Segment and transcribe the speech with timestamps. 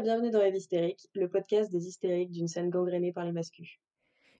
[0.00, 3.78] Et bienvenue dans Rêve Hystérique, le podcast des hystériques d'une scène gangrénée par les mascus.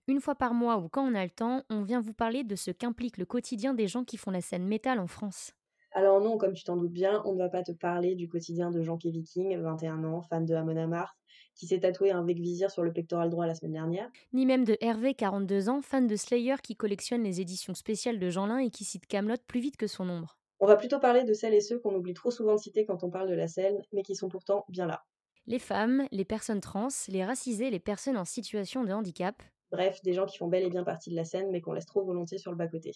[0.07, 2.55] Une fois par mois ou quand on a le temps, on vient vous parler de
[2.55, 5.53] ce qu'implique le quotidien des gens qui font la scène métal en France.
[5.91, 8.71] Alors non, comme tu t'en doutes bien, on ne va pas te parler du quotidien
[8.71, 9.05] de Jean K.
[9.05, 11.15] Viking, 21 ans, fan de Amon Amarth,
[11.53, 14.09] qui s'est tatoué un Vizir sur le pectoral droit la semaine dernière.
[14.33, 18.29] Ni même de Hervé, 42 ans, fan de Slayer qui collectionne les éditions spéciales de
[18.31, 20.39] Jeanlin et qui cite Camelot plus vite que son ombre.
[20.59, 23.03] On va plutôt parler de celles et ceux qu'on oublie trop souvent de citer quand
[23.03, 25.03] on parle de la scène, mais qui sont pourtant bien là.
[25.51, 29.43] Les femmes, les personnes trans, les racisés, les personnes en situation de handicap.
[29.69, 31.85] Bref, des gens qui font bel et bien partie de la scène, mais qu'on laisse
[31.85, 32.93] trop volontiers sur le bas-côté.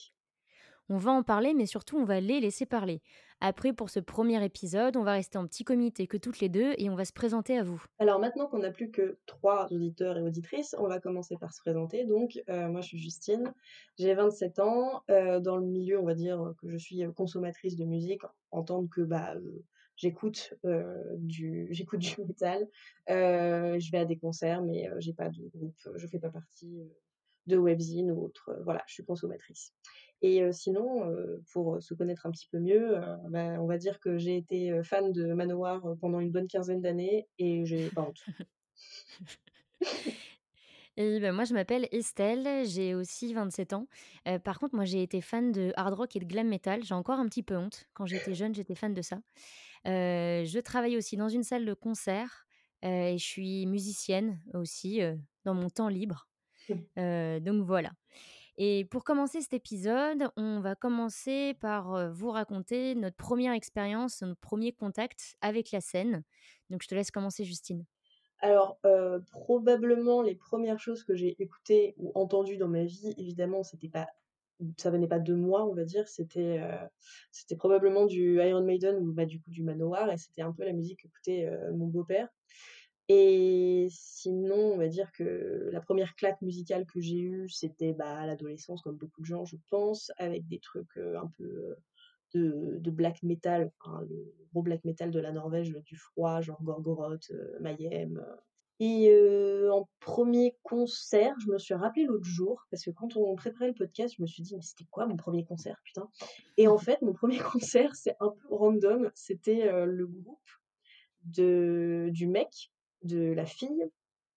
[0.88, 3.02] On va en parler, mais surtout on va les laisser parler.
[3.42, 6.76] Après, pour ce premier épisode, on va rester en petit comité que toutes les deux
[6.78, 7.84] et on va se présenter à vous.
[8.00, 11.60] Alors maintenant qu'on n'a plus que trois auditeurs et auditrices, on va commencer par se
[11.60, 12.06] présenter.
[12.06, 13.54] Donc, euh, moi je suis Justine,
[14.00, 15.04] j'ai 27 ans.
[15.10, 18.88] Euh, dans le milieu, on va dire que je suis consommatrice de musique en tant
[18.88, 19.62] que bah, euh,
[19.96, 20.54] j'écoute
[21.18, 22.68] du j'écoute du métal.
[23.08, 26.82] je vais à des concerts, mais j'ai pas de groupe, je fais pas partie
[27.48, 28.58] de webzine ou autre.
[28.64, 29.74] voilà, je suis consommatrice.
[30.22, 31.14] Et sinon,
[31.52, 32.96] pour se connaître un petit peu mieux,
[33.30, 37.28] bah, on va dire que j'ai été fan de Manowar pendant une bonne quinzaine d'années
[37.38, 38.26] et j'ai pas honte.
[40.98, 43.88] Et bah, moi, je m'appelle Estelle, j'ai aussi 27 ans.
[44.44, 46.84] par contre, moi, j'ai été fan de hard rock et de glam metal.
[46.84, 47.88] J'ai encore un petit peu honte.
[47.94, 49.20] Quand j'étais jeune, j'étais fan de ça.
[49.86, 52.46] je travaille aussi dans une salle de concert
[52.82, 55.02] et je suis musicienne aussi
[55.44, 56.28] dans mon temps libre.
[56.70, 57.40] Mmh.
[57.42, 57.92] donc voilà.
[58.58, 64.40] Et pour commencer cet épisode, on va commencer par vous raconter notre première expérience, notre
[64.40, 66.24] premier contact avec la scène.
[66.70, 67.86] Donc je te laisse commencer, Justine.
[68.46, 68.78] Alors,
[69.32, 74.08] probablement les premières choses que j'ai écoutées ou entendues dans ma vie, évidemment, c'était pas
[74.78, 76.62] ça venait pas de moi, on va dire, c'était
[77.32, 80.64] c'était probablement du Iron Maiden ou bah, du coup du Manowar et c'était un peu
[80.64, 82.30] la musique qu'écoutait mon beau-père.
[83.10, 88.20] Et sinon, on va dire que la première claque musicale que j'ai eue, c'était bah,
[88.20, 91.76] à l'adolescence, comme beaucoup de gens, je pense, avec des trucs un peu
[92.36, 93.72] de, black metal,
[94.08, 98.26] le gros black metal de la Norvège, du froid, genre Gorgoroth, Mayhem.
[98.80, 99.10] Et
[99.72, 103.74] en premier concert, je me suis rappelé l'autre jour, parce que quand on préparait le
[103.74, 106.10] podcast, je me suis dit, mais c'était quoi mon premier concert, putain?
[106.58, 110.50] Et en fait, mon premier concert, c'est un peu random, c'était le groupe
[111.24, 112.72] de, du mec
[113.04, 113.86] de la fille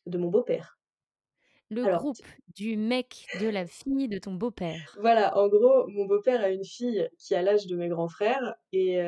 [0.07, 0.78] de mon beau-père.
[1.71, 2.17] Le groupe
[2.55, 4.97] du mec de la fille de ton beau-père.
[5.01, 8.55] Voilà, en gros, mon beau-père a une fille qui a l'âge de mes grands frères
[8.73, 9.01] et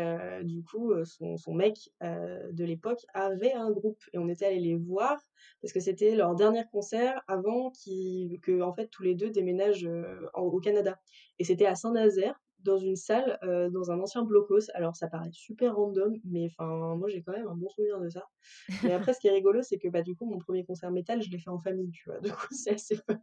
[0.43, 5.19] du coup, son, mec de l'époque avait un groupe et on était allés les voir
[5.63, 9.89] parce que c'était leur dernier concert avant que en fait tous les deux déménagent
[10.35, 11.01] au Canada.
[11.39, 13.39] Et c'était à Saint-Nazaire dans une salle,
[13.73, 14.71] dans un ancien blocos.
[14.75, 18.09] Alors ça paraît super random, mais enfin moi j'ai quand même un bon souvenir de
[18.09, 18.25] ça.
[18.85, 21.23] Mais après ce qui est rigolo, c'est que bah du coup mon premier concert métal,
[21.23, 22.21] je l'ai fait en famille, tu vois.
[22.31, 23.21] Du coup c'est assez fun.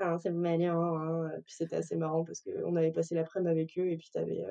[0.00, 0.18] Oh.
[0.22, 1.30] c'est mignon, hein.
[1.46, 4.44] Puis c'était assez marrant parce qu'on avait passé l'après-midi avec eux et puis t'avais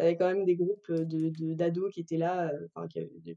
[0.00, 2.86] avais quand même des groupes de d'ados qui étaient là, enfin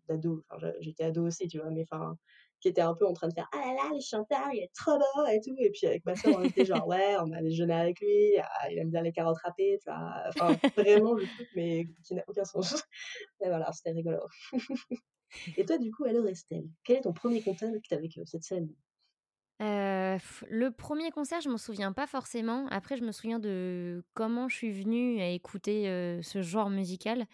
[0.07, 0.43] d'ados,
[0.79, 2.17] j'étais ado aussi, tu vois, mais enfin
[2.63, 4.71] qui était un peu en train de faire ah là là le chanteur il est
[4.73, 7.41] trop beau et tout et puis avec ma soeur on était genre ouais on a
[7.41, 11.25] déjeuné avec lui ah, il aime bien les carottes râpées tu vois enfin vraiment le
[11.25, 12.81] truc mais qui n'a aucun sens.
[13.41, 14.19] Et voilà c'était rigolo.
[15.57, 18.73] Et toi du coup alors Estelle quel est ton premier contact avec cette scène?
[19.61, 20.17] Euh,
[20.49, 22.67] le premier concert, je m'en souviens pas forcément.
[22.69, 27.25] Après, je me souviens de comment je suis venue à écouter euh, ce genre musical.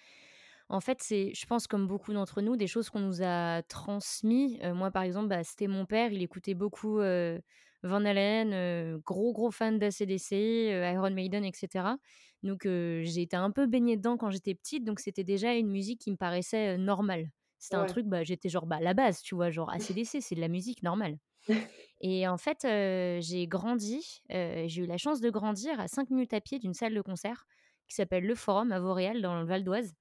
[0.67, 4.59] En fait, c'est, je pense, comme beaucoup d'entre nous, des choses qu'on nous a transmis.
[4.63, 9.51] Euh, moi, par exemple, bah, c'était mon père, il écoutait beaucoup Van Halen, gros, gros
[9.51, 10.31] fan d'ACDC,
[10.93, 11.85] Iron Maiden, etc.
[12.43, 16.01] Donc, j'ai été un peu baignée dedans quand j'étais petite, donc c'était déjà une musique
[16.01, 17.31] qui me paraissait normale.
[17.57, 20.41] C'était un truc, bah, j'étais genre, bah, la base, tu vois, genre ACDC, c'est de
[20.41, 21.17] la musique normale.
[22.01, 22.59] Et en fait,
[23.21, 26.93] j'ai grandi, j'ai eu la chance de grandir à 5 minutes à pied d'une salle
[26.93, 27.45] de concert
[27.87, 29.93] qui s'appelle Le Forum à Vauréal, dans le Val d'Oise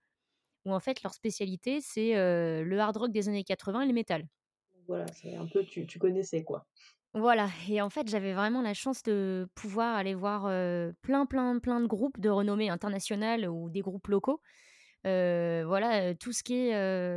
[0.65, 4.29] où en fait leur spécialité c'est le hard rock des années 80 et le métal.
[4.87, 6.67] Voilà, c'est un peu tu, tu connaissais quoi.
[7.15, 10.43] Voilà, et en fait j'avais vraiment la chance de pouvoir aller voir
[11.01, 14.41] plein plein plein de groupes de renommée internationale ou des groupes locaux.
[15.05, 16.73] Voilà, tout ce qui est,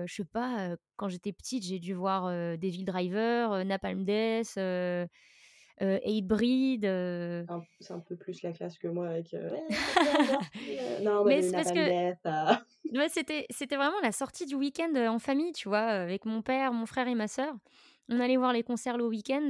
[0.07, 4.57] je sais pas, quand j'étais petite j'ai dû voir Devil Driver, Napalm Death,
[5.81, 6.85] euh, Breed.
[6.85, 7.43] Euh.
[7.79, 9.33] C'est un peu plus la classe que moi avec.
[9.33, 9.49] Euh,
[11.01, 13.09] non, mais c'est parce que.
[13.09, 16.85] c'était, c'était vraiment la sortie du week-end en famille, tu vois, avec mon père, mon
[16.85, 17.53] frère et ma sœur.
[18.09, 19.47] On allait voir les concerts le week-end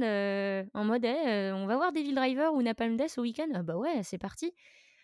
[0.74, 3.48] en mode eh, on va voir Devil Driver ou Napalm Death au week-end?
[3.54, 4.54] Ah bah ouais, c'est parti.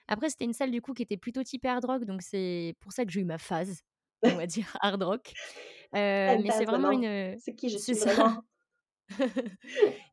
[0.08, 2.92] Après, c'était une salle du coup qui était plutôt type hard rock, donc c'est pour
[2.92, 3.82] ça que j'ai eu ma phase,
[4.24, 5.36] on va dire hard rock.
[5.94, 8.44] Heu, Elle mais c'est vraiment une, C'est qui je suis vraiment?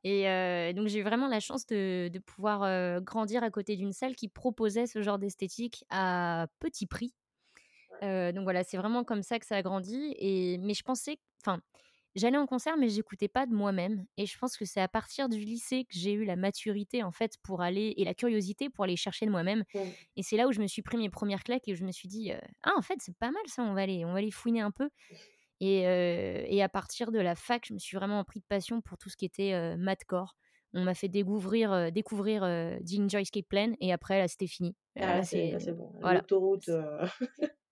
[0.03, 3.75] et heu, donc j'ai eu vraiment la chance de de pouvoir, heu, grandir à côté
[3.75, 7.13] d'une salle qui proposait ce genre d'esthétique à petit prix.
[8.01, 11.59] Donc voilà, c'est vraiment comme ça que ça a grandi et mais je pensais enfin,
[12.15, 15.29] j'allais en concert, mais j'écoutais pas de moi-même et je pense que c'est à partir
[15.29, 18.83] du lycée que j'ai eu la maturité, en fait, pour aller et la curiosité pour
[18.85, 19.95] aller chercher de moi-même Mmh.
[20.15, 22.07] et c'est là où je me suis pris mes premières claques et je me suis
[22.07, 22.31] dit,
[22.63, 24.71] «Ah, en fait, c'est pas mal ça, on va aller on va aller fouiner un
[24.71, 24.89] peu»
[25.62, 29.09] et à partir de la fac, je me suis vraiment pris de passion pour tout
[29.09, 30.35] ce qui était, heu, mathcore.
[30.73, 34.75] On m'a fait découvrir, découvrir, Enjoy Escape Plan et après là, c'était fini.
[35.00, 36.69] Ah là, là, c'est bon, l'autoroute,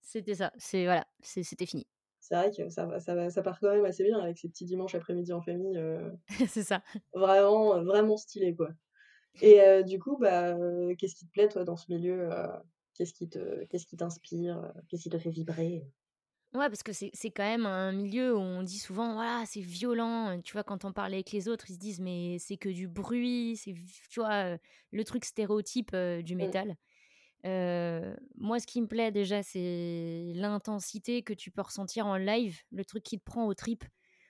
[0.01, 1.87] c'était ça, c'est voilà, c'était fini.
[2.23, 4.49] C'est vrai que ça va ça va ça part quand même assez bien avec ces
[4.49, 6.13] petits dimanches après-midi en famille, heu,
[6.47, 6.81] C'est ça.
[7.13, 8.71] vraiment, heu, vraiment stylés, quoi
[9.41, 10.55] et heu, du coup, bah,
[10.99, 12.29] qu'est-ce qui te plaît, toi, dans ce milieu?
[12.95, 14.73] Qu'est-ce qui te qu'est-ce qui t'inspire?
[14.89, 15.87] Qu'est-ce qui te fait vibrer?
[16.53, 20.39] Ouais, parce que c'est quand même un milieu où on dit souvent: «Voilà, c'est violent»,
[20.43, 20.63] tu vois?
[20.63, 23.73] Quand on parle avec les autres, ils se disent: «Mais c'est que du bruit», c'est
[24.07, 24.57] tu vois?
[24.91, 26.53] Le truc stéréotype, du Mmh.
[27.43, 32.85] Moi, ce qui me plaît déjà, c'est l'intensité que tu peux ressentir en live, le
[32.85, 33.85] truc qui te prend aux tripes,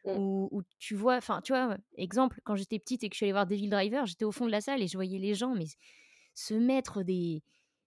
[0.06, 0.20] Mmh.
[0.20, 1.78] où où tu vois enfin, tu vois?
[1.98, 4.46] Exemple, quand j'étais petite et que je suis allée voir Devil Driver, j'étais au fond
[4.46, 5.66] de la salle et je voyais les gens, mais
[6.36, 7.44] se mettre des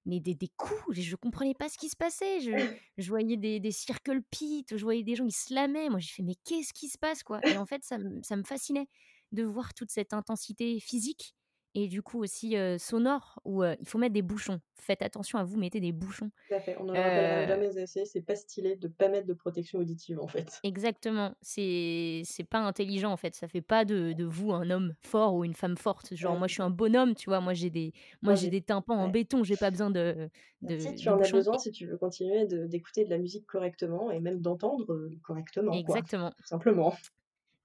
[0.06, 2.40] mais des des coups, je comprenais pas ce qui se passait.
[2.40, 2.52] Je
[2.98, 5.88] je voyais des des circle pits, je voyais des gens, ils slamaient.
[5.90, 8.88] Moi, j'ai fait: «Mais qu'est-ce qui se passe, quoi?» et en fait, ça me fascinait
[9.32, 11.34] de voir toute cette intensité physique
[11.76, 14.60] et du coup aussi, sonore où, il faut mettre des bouchons.
[14.80, 16.30] Faites attention à vous, mettez des bouchons.
[16.48, 19.08] Tout à fait, on ne le rappellera Heu jamais assez, c'est pas stylé de pas
[19.08, 20.60] mettre de protection auditive, en fait.
[20.62, 25.34] exactement, c'est pas intelligent, en fait, ça fait pas de de vous un homme fort
[25.34, 26.14] ou une femme forte.
[26.14, 27.40] Genre Ouais, moi, je suis un bonhomme, tu vois?
[27.40, 30.30] Moi, j'ai des moi, j'ai des tympans en béton, j'ai pas besoin de
[30.62, 33.18] Bah, si, de tu de en as besoin si tu veux continuer d'écouter de la
[33.18, 36.34] musique correctement et même d'entendre, correctement, quoi, exactement.
[36.36, 36.94] tout simplement.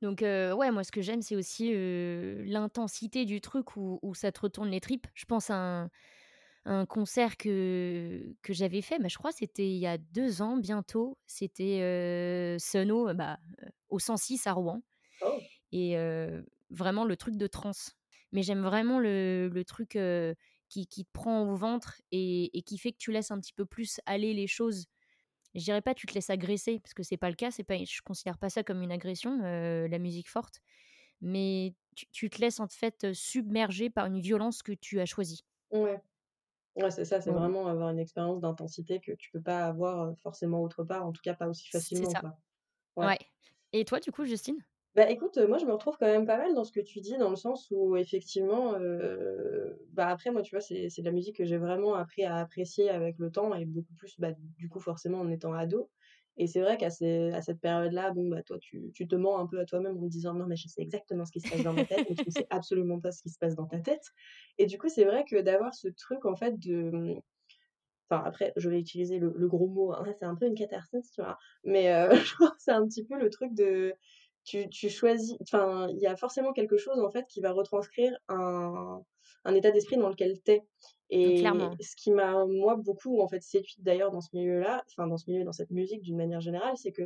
[0.01, 1.71] Donc ouais, moi, ce que j'aime, c'est aussi,
[2.45, 5.07] l'intensité du truc où où ça te retourne les tripes.
[5.13, 5.89] Je pense à un
[6.65, 10.57] un concert que que j'avais fait, bah, je crois c'était il y a 2 ans
[10.57, 11.18] bientôt.
[11.27, 13.39] C'était, Sun'O, bah,
[13.89, 14.81] au 106 à Rouen
[15.21, 15.42] Oh!
[15.74, 15.95] et
[16.71, 17.95] vraiment le truc de trance.
[18.33, 19.98] Mais j'aime vraiment le le truc,
[20.69, 23.53] qui qui te prend au ventre et et qui fait que tu laisses un petit
[23.53, 24.88] peu plus aller les choses.
[25.56, 27.77] Je dirais pas tu te laisses agresser parce que c'est pas le cas, c'est pas
[27.83, 30.62] je considère pas ça comme une agression, heu, la musique forte,
[31.21, 35.06] mais tu tu te laisses en fait, heu, submerger par une violence que tu as
[35.07, 35.44] choisie.
[35.71, 36.01] Ouais.
[36.77, 40.18] Ouais, c'est ça, c'est Voilà, vraiment avoir une expérience d'intensité que tu peux pas avoir,
[40.19, 42.21] forcément autre part, en tout cas pas aussi c'est facilement, ça.
[42.21, 42.38] quoi.
[42.98, 43.12] Ouais.
[43.12, 43.19] Ouais.
[43.74, 44.63] Et toi, du coup, Justine?
[44.95, 47.17] Bah, écoute, moi, je me retrouve quand même pas mal dans ce que tu dis,
[47.17, 51.38] dans le sens où effectivement, heu, bah, après moi, tu vois, c'est de la musique
[51.38, 54.79] que j'ai vraiment appris à apprécier avec le temps et beaucoup plus, bah, du coup,
[54.81, 55.89] forcément en étant ado
[56.38, 59.47] et c'est vrai qu'à à cette période-là, bon, bah, toi, tu tu te mens un
[59.47, 61.61] peu à toi-même en te disant: «Non, mais je sais exactement ce qui se passe
[61.61, 63.79] dans ma tête», mais tu ne sais absolument pas ce qui se passe dans ta
[63.79, 64.03] tête
[64.57, 67.21] et du coup, c'est vrai que d'avoir ce truc, en fait, de, mmh
[68.09, 71.21] enfin, après, je vais utiliser le gros mot, hein, c'est un peu une catharsis, tu
[71.21, 71.38] vois?
[71.63, 73.95] Mais que c'est un petit peu le truc de
[74.43, 78.17] tu tu choisis enfin, il y a forcément quelque chose, en fait, qui va retranscrire
[78.29, 79.01] un
[79.45, 80.63] un état d'esprit dans lequel tu es
[81.24, 81.81] Mmh, et clairement.
[81.81, 85.29] ce qui m'a, moi, beaucoup, en fait, séduite d'ailleurs dans ce milieu-là, enfin, dans ce
[85.29, 87.03] milieu, dans cette musique d'une manière générale, c'est que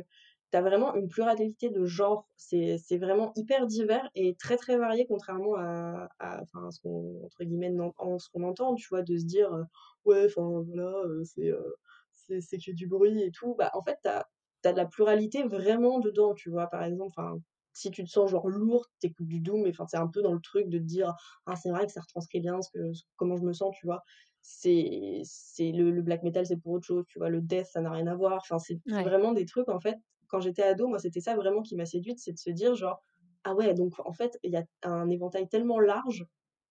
[0.52, 2.28] tu as vraiment une pluralité de genres.
[2.36, 7.24] C'est c'est vraiment hyper divers et très, très varié contrairement à à enfin, ce qu'on
[7.24, 9.02] entre guillemets «nen en» ce qu'on entend, tu vois?
[9.02, 9.64] De se dire, heu:
[10.04, 11.76] «Ouais, enfin, voilà, heu, c'est, heu,
[12.12, 13.54] c'est c'est que du bruit et tout».
[13.56, 14.28] Bah, en fait, tu as
[14.66, 16.66] tu as de la pluralité vraiment dedans, tu vois?
[16.68, 17.38] Par exemple, enfin,
[17.72, 20.22] si tu te sens genre lourd, tu écoutes du doom et enfin, c'est un peu
[20.22, 21.14] dans le truc de te dire:
[21.46, 23.86] «Ah, c'est vrai que ça retranscrit bien ce que ce comment je me sens», tu
[23.86, 24.02] vois?
[24.42, 27.28] C'est c'est le le black metal, c'est pour autre chose, tu vois?
[27.30, 28.38] Le death, ça n'a rien à voir.
[28.42, 29.10] Enfin, c'est c'est Ouais.
[29.10, 29.96] vraiment des trucs, en fait,
[30.28, 33.02] quand j'étais ado, moi, c'était ça vraiment qui m'a séduite, c'est de se dire genre:
[33.44, 36.26] «Ah ouais, donc en fait, il y a un éventail tellement large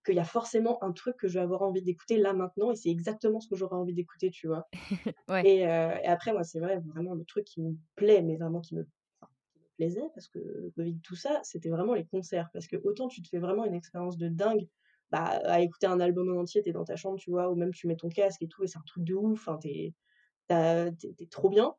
[0.05, 2.75] qu'il y a forcément un truc que je vais avoir envie d'écouter là, maintenant et
[2.77, 4.67] c'est exactement ce que j'aurais envie d'écouter», tu vois?
[5.27, 5.45] Ouais.
[5.45, 8.87] Et après moi, c'est vrai, vraiment le truc qui me plaît, mais vraiment qui me
[9.21, 12.49] enfin, qui me plaisait parce que le Covid, tout ça, c'était vraiment les concerts.
[12.53, 14.67] Parce que autant tu te fais vraiment une expérience de dingue,
[15.11, 17.49] bah, à écouter un album en entier, tu es dans ta chambre, tu vois?
[17.51, 19.59] Ou même tu mets ton casque et tout et c'est un truc de ouf, enfin,
[19.59, 19.95] tu es
[20.49, 21.75] tu as tu es tu es trop bien.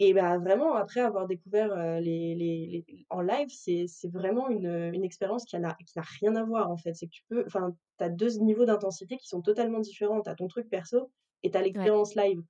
[0.00, 4.48] Et bah, vraiment après avoir découvert, heu, les les les en live, c'est c'est vraiment
[4.48, 6.94] une, une expérience qui n'a qui n'a rien à voir, en fait.
[6.94, 10.20] C'est que tu peux enfin, tu as 2 niveaux d'intensité qui sont totalement différents.
[10.22, 11.12] Tu as ton truc perso
[11.44, 11.90] et tu as Ouais.
[11.90, 12.42] l'expérience live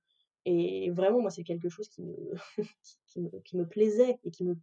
[0.47, 2.15] et vraiment, moi, c'est quelque chose qui me
[3.07, 4.55] qui me qui me plaisait et qui me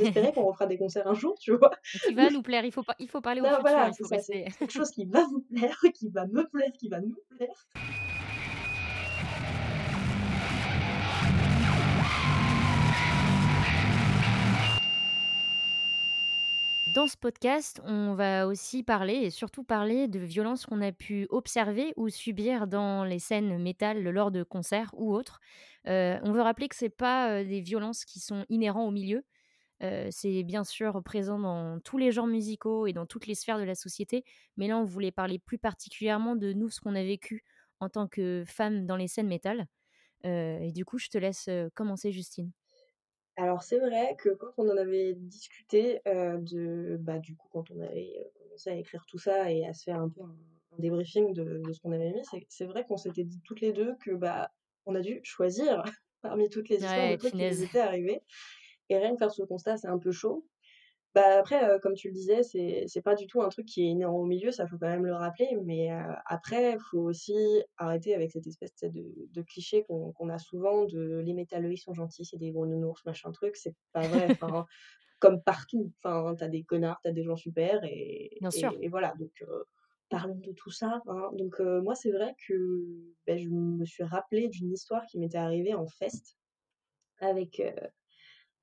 [0.00, 1.70] espérer qu'on refera des concerts un jour, tu vois?
[2.00, 3.94] Qui va nous plaire, il faut pas il faut parler au Non, futur, voilà, il
[3.98, 7.00] faut ça, c'est quelque chose qui va vous plaire, qui va me plaire, qui va
[7.00, 7.66] nous plaire.
[16.92, 21.26] Dans ce podcast, on va aussi parler et surtout parler de violences qu'on a pu
[21.30, 25.40] observer ou subir dans les scènes métal lors de concerts ou autres.
[25.88, 29.24] Heu, on veut rappeler que c'est pas, heu, des violences qui sont inhérents au milieu.
[29.82, 33.58] Heu, c'est bien sûr présent dans tous les genres musicaux et dans toutes les sphères
[33.58, 34.24] de la société,
[34.58, 37.44] mais là, on voulait parler plus particulièrement de nous, ce qu'on a vécu
[37.80, 39.68] en tant que femmes dans les scènes métal.
[40.24, 42.52] Et du coup, je te laisse, commencer Justine.
[43.36, 47.70] Alors c'est vrai que quand on en avait discuté, heu, de bah, du coup, quand
[47.70, 50.36] on avait, heu, commencé à écrire tout ça et à se faire un peu un
[50.74, 53.72] un débriefing de de ce qu'on avait mis, c'est vrai qu'on s'était dit toutes les
[53.74, 54.52] 2 que, bah,
[54.86, 55.82] on a dû choisir
[56.22, 58.22] parmi toutes les histoires de trucs qui nous étaient arrivés
[58.90, 60.46] et rien que faire ce constat, c'est un peu chaud.
[61.14, 63.82] Bah, après, heu, comme tu le disais, c'est c'est pas du tout un truc qui
[63.82, 67.34] est inhérent au milieu, ça faut quand même le rappeler, mais heu, après, faut aussi
[67.76, 71.34] arrêter avec cette espèce, tu sais, de de cliché qu'on qu'on a souvent de: «Les
[71.34, 73.56] métalleux, ils sont gentils, c'est des gros nounours, machin truc».
[73.56, 74.64] C'est pas vrai, enfin,
[75.20, 78.72] comme partout, enfin, tu as des connards, tu as des gens super et Bien sûr.
[78.74, 79.64] et et voilà, donc heu,
[80.10, 81.30] parlons de tout ça, hein.
[81.34, 82.54] Donc heu, moi, c'est vrai que,
[83.26, 86.36] beh, je me suis rappelée d'une histoire qui m'était arrivée en fest
[87.20, 87.74] avec, heu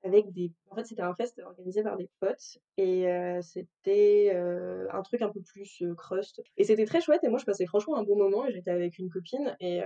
[0.02, 4.88] avec des en fait, c'était un fest organisé par des potes et heu, c'était, heu,
[4.92, 7.66] un truc un peu plus, heu, crust et c'était très chouette et moi je passais
[7.66, 9.78] franchement un bon moment et j'étais avec une copine et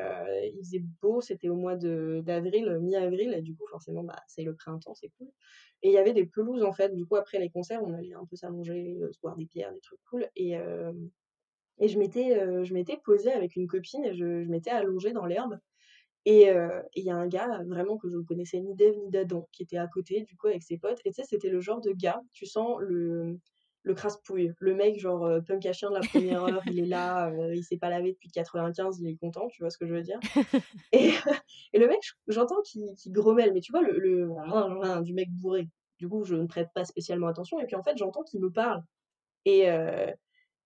[0.52, 4.54] il faisait beau, c'était au mois d'avril, mi-avril et du coup forcément, bah, c'est le
[4.54, 5.28] printemps, c'est cool
[5.82, 8.14] et il y avait des pelouses en fait, du coup après les concerts, on allait
[8.14, 10.56] un peu s'allonger, se boire des bières, des trucs cool et
[11.78, 12.30] et je m'étais,
[12.64, 15.58] je posée avec une copine et je je m'étais allongée dans l'herbe
[16.26, 18.96] et heu et il y a un gars, vraiment que je ne connaissais ni d'Ève
[18.98, 21.50] ni d'Adam, qui était à côté du coup avec ses potes et tu sais, c'était
[21.50, 23.38] le genre de gars, tu sens le
[23.86, 26.86] le crasse-pouille, le mec genre, heu, punk à chien de la première heure, il est
[26.86, 29.86] là, heu, il s'est pas lavé depuis 95, il est content, tu vois ce que
[29.86, 30.20] je veux dire?
[30.92, 31.10] Et
[31.72, 34.28] et le mec, j'entends qu'il grommelle, mais tu vois le le
[35.02, 35.68] du mec bourré.
[35.98, 38.50] Du coup, je ne prête pas spécialement attention et puis en fait, j'entends qu'il me
[38.50, 38.82] parle
[39.46, 39.68] et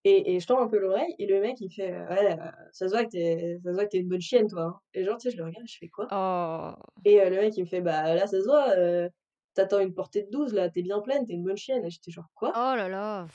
[0.05, 2.39] et et je tends un peu l'oreille et le mec il fait, heu: «Ouais, heu,
[2.73, 4.49] ça se voit que tu es ça se voit que tu es une bonne chienne
[4.49, 6.75] toi, hein» et genre, tu sais, je le regarde, je fais: «Quoi?» Oh!
[7.05, 9.11] et heu, le mec il me fait: «Bah, là, ça se voit, heu,
[9.57, 11.57] tu attends une portée de 12 là, tu es bien pleine, tu es une bonne
[11.59, 13.31] chienne» et j'étais genre: «Quoi?» Oh là là!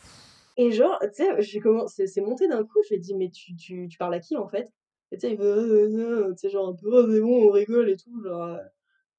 [0.58, 3.30] et genre, tu sais, j'ai c'est c'est monté d'un coup, je lui ai dit: «Mais
[3.32, 4.70] tu tu tu parles à qui en fait?»
[5.12, 7.22] et tu sais, il fait: «Ouais, ouais, ouais», tu sais, genre un peu: «Oh c'est
[7.22, 8.58] bon, on rigole et tout», genre,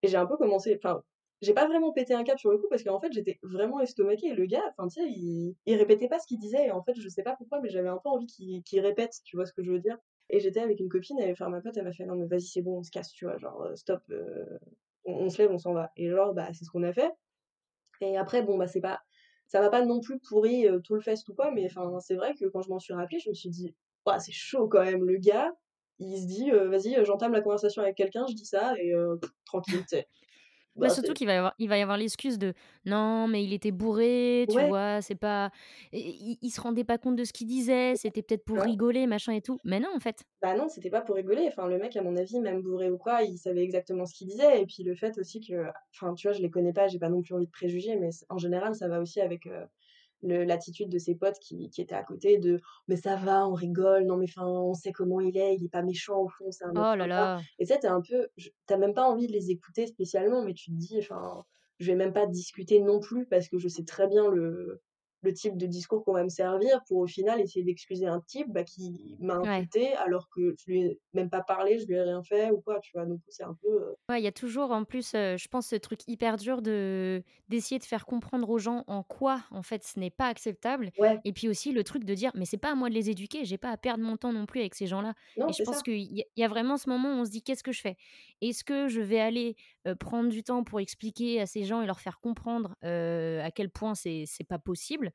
[0.03, 1.03] et j'ai un peu commencé enfin,
[1.45, 4.29] j'ai pas vraiment pété un câble sur le coup parce qu'en fait, j'étais vraiment estomaquée
[4.29, 6.95] et le gars, enfin, tu sais, il répétait pas ce qu'il disait et en fait,
[6.99, 8.27] je sais pas pourquoi, mais j'avais un peu envie
[8.65, 9.99] qu'il répète, tu vois ce que je veux dire?
[10.31, 12.43] Et j'étais avec une copine et enfin ma pote, elle m'a fait: «Non mais vas-y,
[12.47, 13.37] c'est bon, on se casse», tu vois?
[13.39, 14.59] Genre, heu, stop, heu,
[15.05, 17.13] on se lève, on s'en va et genre, bah, c'est ce qu'on a fait
[18.01, 19.01] et après bon, bah, c'est pas
[19.47, 22.15] ça m'a pas non plus pourri, heu, tout le fest ou quoi, mais enfin, c'est
[22.17, 23.75] vrai que quand je m'en suis rappelée, je me suis dit:
[24.07, 25.53] «Waouh, c'est chaud quand même, le gars,
[25.99, 29.81] il se dit, "Vas-y, j'entame la conversation avec quelqu'un, je dis ça et heu, tranquille",
[29.83, 30.09] tu sais?
[30.77, 32.53] Bah, Bah, surtout qu'il va y avoir il va y avoir l'excuse de:
[32.85, 35.01] «Non, mais il était bourré, tu ouais, vois?
[35.03, 35.51] C'est pas
[35.93, 39.41] il se rendait pas compte de ce qu'il disait, c'était peut-être pour rigoler, machin et
[39.41, 39.61] tout».
[39.65, 40.25] Mais non, en fait.
[40.43, 42.99] Bah, non, c'était pas pour rigoler, enfin, le mec, à mon avis, même bourré ou
[42.99, 46.27] quoi, il savait exactement ce qu'il disait et puis le fait aussi que enfin, tu
[46.29, 48.75] vois, je les connais pas, j'ai pas non plus envie de préjuger, mais en général,
[48.75, 49.65] ça va aussi avec, le
[50.29, 54.05] l'attitude de ses potes qui qui étaient à côté de: «Mais ça va, on rigole,
[54.07, 56.65] non mais enfin, on sait comment il est, il est pas méchant au fond, c'est
[56.65, 57.45] un Oh là sympa» là!
[57.59, 59.51] et tu sais, tu es un peu j tu as même pas envie de les
[59.51, 61.45] écouter spécialement, mais tu te dis: «Enfin,
[61.81, 64.83] je vais même pas discuter non plus parce que je sais très bien le
[65.25, 68.49] le type de discours qu'on va me servir pour au final essayer d'excuser un type,
[68.53, 69.69] bah, qui m'a Ouais.
[69.69, 72.61] insulté alors que je lui ai même pas parlé, je lui ai rien fait ou
[72.63, 73.07] quoi», tu vois?
[73.07, 75.69] Donc c'est un peu, heu Ouais, il y a toujours en plus, heu, je pense
[75.69, 79.83] ce truc hyper dur de d'essayer de faire comprendre aux gens en quoi, en fait,
[79.83, 82.73] ce n'est pas acceptable ouais, et puis aussi le truc de dire: «Mais c'est pas
[82.73, 84.87] à moi de les éduquer, j'ai pas à perdre mon temps non plus avec ces
[84.87, 85.15] gens-là»
[85.47, 87.63] et je pense qu'il y y a vraiment ce moment où on se dit: «Qu'est-ce
[87.63, 87.97] que je fais?
[88.43, 91.87] Est-ce que je vais aller, heu, prendre du temps pour expliquer à ces gens et
[91.87, 95.13] leur faire comprendre, heu, à quel point c'est pas possible?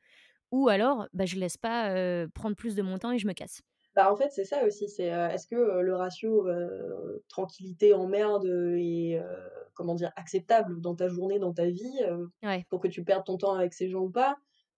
[0.52, 3.34] Ou alors, bah, je laisse pas, heu, prendre plus de mon temps et je me
[3.34, 3.62] casse?»
[3.96, 8.46] Bah, en fait, c'est ça aussi, c'est, est-ce que, le ratio, heu, tranquillité emmerde,
[8.78, 9.26] et heu,
[9.74, 10.12] comment dire?
[10.16, 12.00] Acceptable dans ta journée, dans ta vie,
[12.44, 12.66] Ouais.
[12.70, 14.38] pour que tu perdes ton temps avec ces gens ou pas?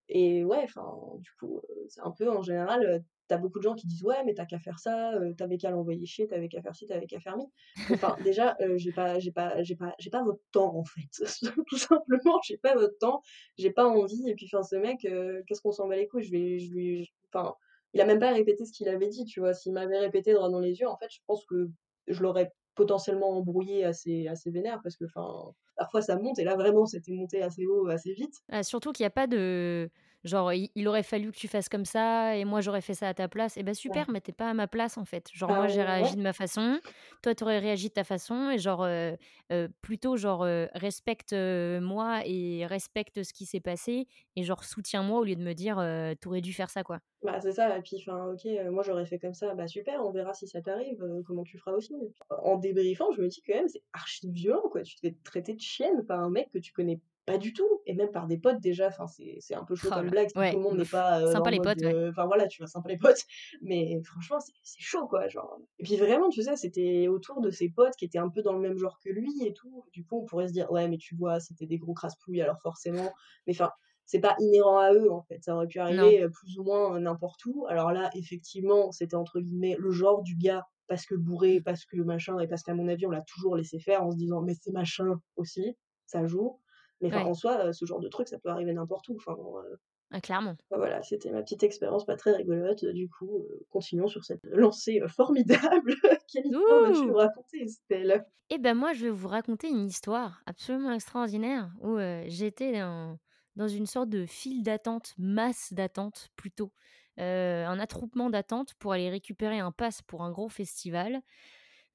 [0.10, 3.64] Et ouais, enfin, du coup, c'est un peu en général, heu, tu as beaucoup de
[3.64, 6.06] gens qui disent: «Ouais, mais tu as qu'à faire ça, heu, tu avais qu'à l'envoyer
[6.06, 7.46] chier, tu avais qu'à faire ci, tu avais qu'à faire mi».
[7.90, 11.10] Enfin, déjà, heu, j'ai pas j'ai pas j'ai pas j'ai pas votre temps, en fait.
[11.68, 13.22] Tout simplement, j'ai pas votre temps,
[13.58, 16.24] j'ai pas envie et puis enfin, ce mec, heu, qu'est-ce qu'on s'en bat les couilles?
[16.24, 17.56] Je vais je lui enfin
[17.94, 19.54] il a même pas répété ce qu'il avait dit, tu vois?
[19.54, 21.70] S'il m'avait répété droit dans les yeux, en fait, je pense que
[22.08, 26.56] je l'aurais potentiellement embrouillé assez assez vénère parce que, enfin, parfois ça monte et là
[26.56, 28.36] vraiment c'était monté assez haut, assez vite.
[28.50, 29.90] Ah, surtout qu'il y a pas de
[30.24, 33.08] Genre, il il aurait fallu que tu fasses comme ça et moi j'aurais fait ça
[33.10, 33.58] à ta place.
[33.58, 34.02] Et bah, Ouais.
[34.02, 35.30] super, mais tu es pas à ma place, en fait.
[35.34, 35.84] Genre, Bah, moi j'ai ouais.
[35.84, 36.80] réagi de ma façon,
[37.24, 39.18] toi tu aurais réagi de ta façon et genre, heu
[39.52, 44.64] heu, plutôt genre, heu, respecte, heu, moi et respecte ce qui s'est passé et genre
[44.64, 47.00] soutiens-moi au lieu de me dire, heu: «Tu aurais dû faire ça», quoi.
[47.24, 50.12] Bah, c'est ça et puis enfin, OK, moi j'aurais fait comme ça, bah, super, on
[50.12, 51.94] verra si ça t'arrive, comment tu feras aussi.
[52.32, 54.82] En débriefant, je me dis quand même, c'est archi violent, quoi.
[54.82, 57.82] Tu te fais traiter de chienne par un mec que tu connais pas du tout
[57.86, 60.30] et même par des potes déjà, enfin, c'est c'est un peu chaud Oh comme blague
[60.30, 61.96] si tout ouais, le monde n'est pas, heu, sympa les potes, ouais.
[61.96, 63.24] heu, enfin voilà, tu vois, sympa les potes,
[63.62, 67.70] mais franchement, c'est chaud, quoi, genre et puis vraiment, tu sais, c'était autour de ses
[67.70, 69.86] potes qui étaient un peu dans le même genre que lui et tout.
[69.94, 72.60] Du coup, on pourrait se dire: «Ouais, mais tu vois, c'était des gros crasse-pouilles, alors
[72.62, 73.14] forcément»
[73.48, 73.72] mais enfin,
[74.06, 75.40] c'est pas inhérent à eux, en fait.
[75.44, 77.66] Ça aurait pu arriver, heu, plus ou moins, n'importe où.
[77.68, 81.98] Alors là, effectivement, c'était entre guillemets «le genre du gars» parce que bourré, parce que
[82.02, 84.54] machin et parce qu'à mon avis, on l'a toujours laissé faire en se disant: «Mais
[84.60, 86.60] c'est machin aussi», ça joue.
[87.02, 89.16] Mais ouais, en soi, heu, ce genre de truc, ça peut arriver n'importe où.
[89.16, 89.78] Enfin, heu,
[90.12, 90.56] ah clairement.
[90.70, 92.86] voilà, c'était ma petite expérience pas très rigolote.
[92.86, 95.94] Du coup, continuons sur cette lancée, formidable.
[96.32, 98.26] Quelle histoire vas-tu nous raconter, Estelle?
[98.50, 103.18] Et ben moi, je vais vous raconter une histoire absolument extraordinaire où, j'étais dans
[103.58, 106.72] dans une sorte de file d'attente, masse d'attente plutôt,
[107.18, 111.22] un attroupement d'attente pour aller récupérer un pass pour un gros festival.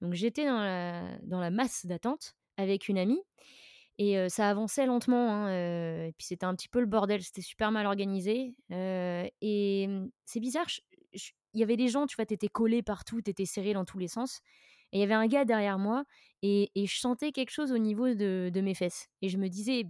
[0.01, 3.23] Donc j'étais dans la dans la masse d'attente avec une amie
[3.99, 5.49] et ça avançait lentement, hein,
[6.07, 10.41] et puis c'était un petit peu le bordel, c'était super mal organisé, et mmh, c'est
[10.41, 10.67] bizarre,
[11.55, 13.85] il y avait des gens, tu vois, tu étais collés partout, tu étais serrés dans
[13.85, 14.41] tous les sens
[14.93, 16.05] et il y avait un gars derrière moi
[16.43, 19.49] et et je sentais quelque chose au niveau de de mes fesses et je me
[19.49, 19.87] disais: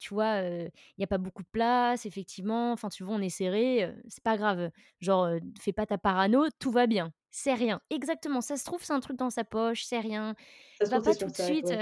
[0.00, 3.28] «Tu vois, il y a pas beaucoup de place, effectivement, enfin, tu vois, on est
[3.30, 5.28] serrés, heu, c'est pas grave, genre,
[5.60, 7.82] fais pas ta parano, tout va bien, c'est rien».
[7.90, 10.34] Exactement, ça se trouve, c'est un truc dans sa poche, c'est rien.
[10.80, 11.74] Ça se Va pas tout de suite,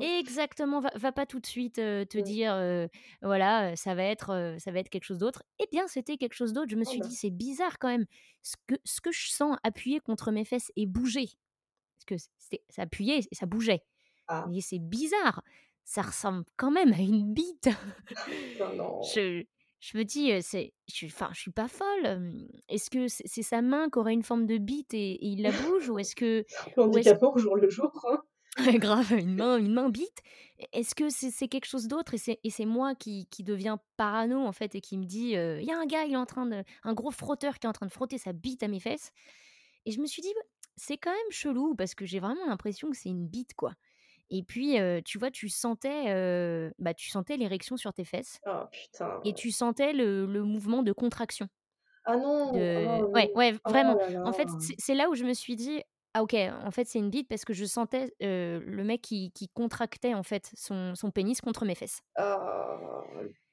[0.00, 2.20] exactement, va va pas tout de suite, te Mmh.
[2.20, 2.88] dire,
[3.22, 5.44] voilà, ça va être, ça va être quelque chose d'autre.
[5.60, 6.70] Eh bien, c'était quelque chose d'autre.
[6.70, 8.06] Je me Oh suis bah, dit: «C'est bizarre quand même,
[8.42, 11.28] ce que ce que je sens appuyé contre mes fesses et bouger».
[11.98, 12.30] Parce que
[12.70, 13.82] ça appuyait et ça bougeait.
[14.28, 15.42] Ah, «C'est bizarre,
[15.84, 17.68] ça ressemble quand même à une bite».
[18.58, 19.00] non, non.
[19.14, 19.44] Je
[19.80, 23.62] je me dis, c'est je enfin, je suis pas folle, est-ce que c'est c'est sa
[23.62, 26.44] main qui aurait une forme de bite et et il la bouge ou est-ce que
[26.78, 28.22] handicapant au jour le jour, hein.
[28.78, 30.22] Grave, une main une main bite.
[30.60, 33.42] E est-ce que c'est c'est quelque chose d'autre et c'est et c'est moi qui qui
[33.42, 36.16] deviens parano, en fait et qui me dit, «Il y a un gars, il est
[36.16, 38.68] en train de un gros frotteur qui est en train de frotter sa bite à
[38.68, 39.10] mes fesses»
[39.86, 40.42] et je me suis dit: «Bah,
[40.76, 43.74] c'est quand même chelou» parce que j'ai vraiment l'impression que c'est une bite, quoi
[44.30, 48.68] et puis, tu vois, tu sentais, bah, tu sentais l'érection sur tes fesses Oh
[49.24, 49.34] et putain.
[49.34, 51.48] tu sentais le le mouvement de contraction.
[52.04, 52.52] Ah non!
[52.52, 53.34] De Oh ouais, non!
[53.34, 53.96] ouais, Oh vraiment.
[54.08, 55.82] là En fait, c'est là où je me suis dit:
[56.12, 59.48] «Ah OK, en fait, c'est une bite» parce que je sentais, le mec qui qui
[59.48, 62.02] contractait, en fait, son son pénis contre mes fesses.
[62.16, 63.02] Ah,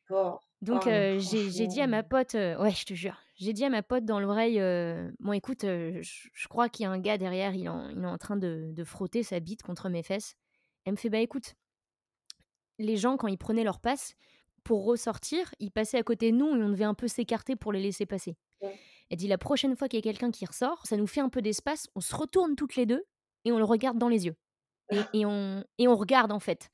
[0.08, 0.42] porc.
[0.62, 0.84] Donc
[1.18, 4.20] j'ai dit à ma pote, ouais, je te jure, j'ai dit à ma pote dans
[4.20, 4.60] l'oreille,
[5.20, 6.02] «Bon écoute, je
[6.34, 8.38] je crois qu'il y a un gars derrière, il est en il est en train
[8.38, 10.36] de de frotter sa bite contre mes fesses».
[10.86, 11.54] Elle me fait: «Bah écoute,
[12.80, 14.16] les gens quand ils prenaient leur passe,
[14.64, 17.72] pour ressortir, ils passaient à côté de nous et on devait un peu s'écarter pour
[17.74, 18.38] les laisser passer».
[18.60, 18.82] Ouais.
[19.12, 21.30] Elle dit: «La prochaine fois qu'il y a quelqu'un qui ressort, ça nous fait un
[21.30, 23.04] peu d'espace, on se retourne toutes les 2
[23.46, 24.36] et on le regarde dans les yeux.
[24.92, 26.70] Et et on et on regarde, en fait.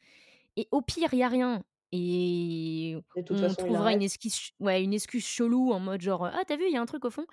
[0.57, 1.63] Et au pire, il y a rien.
[1.93, 2.97] Et
[3.29, 6.57] on façon, trouvera une ch ouais, une excuse chelou en mode genre: "Ah, tu as
[6.57, 7.25] vu, il y a un truc au fond"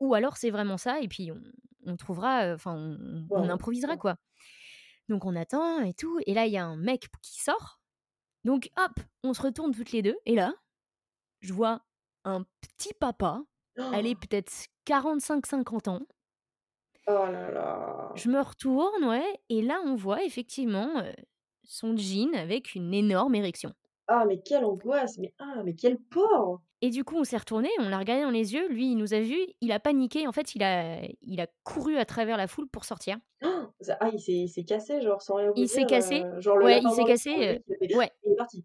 [0.00, 1.40] ou alors c'est vraiment ça et puis on
[1.86, 4.16] on trouvera, enfin, on Ouais, on on improvisera, quoi».
[5.08, 7.80] Donc on attend et tout et là, il y a un mec qui sort,
[8.44, 10.54] donc hop, on se retourne toutes les 2 et là,
[11.40, 11.82] je vois
[12.24, 13.42] un petit papa,
[13.92, 14.52] allez, peut-être
[14.86, 16.06] 45-50 ans
[17.08, 18.14] Oh là là!
[18.14, 21.02] Je me retourne, ouais, et là, on voit effectivement,
[21.62, 23.74] son jean avec une énorme érection.
[24.08, 25.18] Ah mais quelle angoisse!
[25.18, 26.60] Mais ah, mais quel porc!
[26.80, 29.12] Et du coup, on s'est retournés, on l'a regardé dans les yeux, lui, il nous
[29.12, 32.46] a vus, il a paniqué, en fait, il a il a couru à travers la
[32.46, 33.18] foule pour sortir.
[33.80, 36.66] Ça ah, il s'est cassé, genre, sans rien vous Il s'est cassé, heu, genre le
[36.66, 38.64] ouais, il s'est cassé, mec il ouais, il est parti.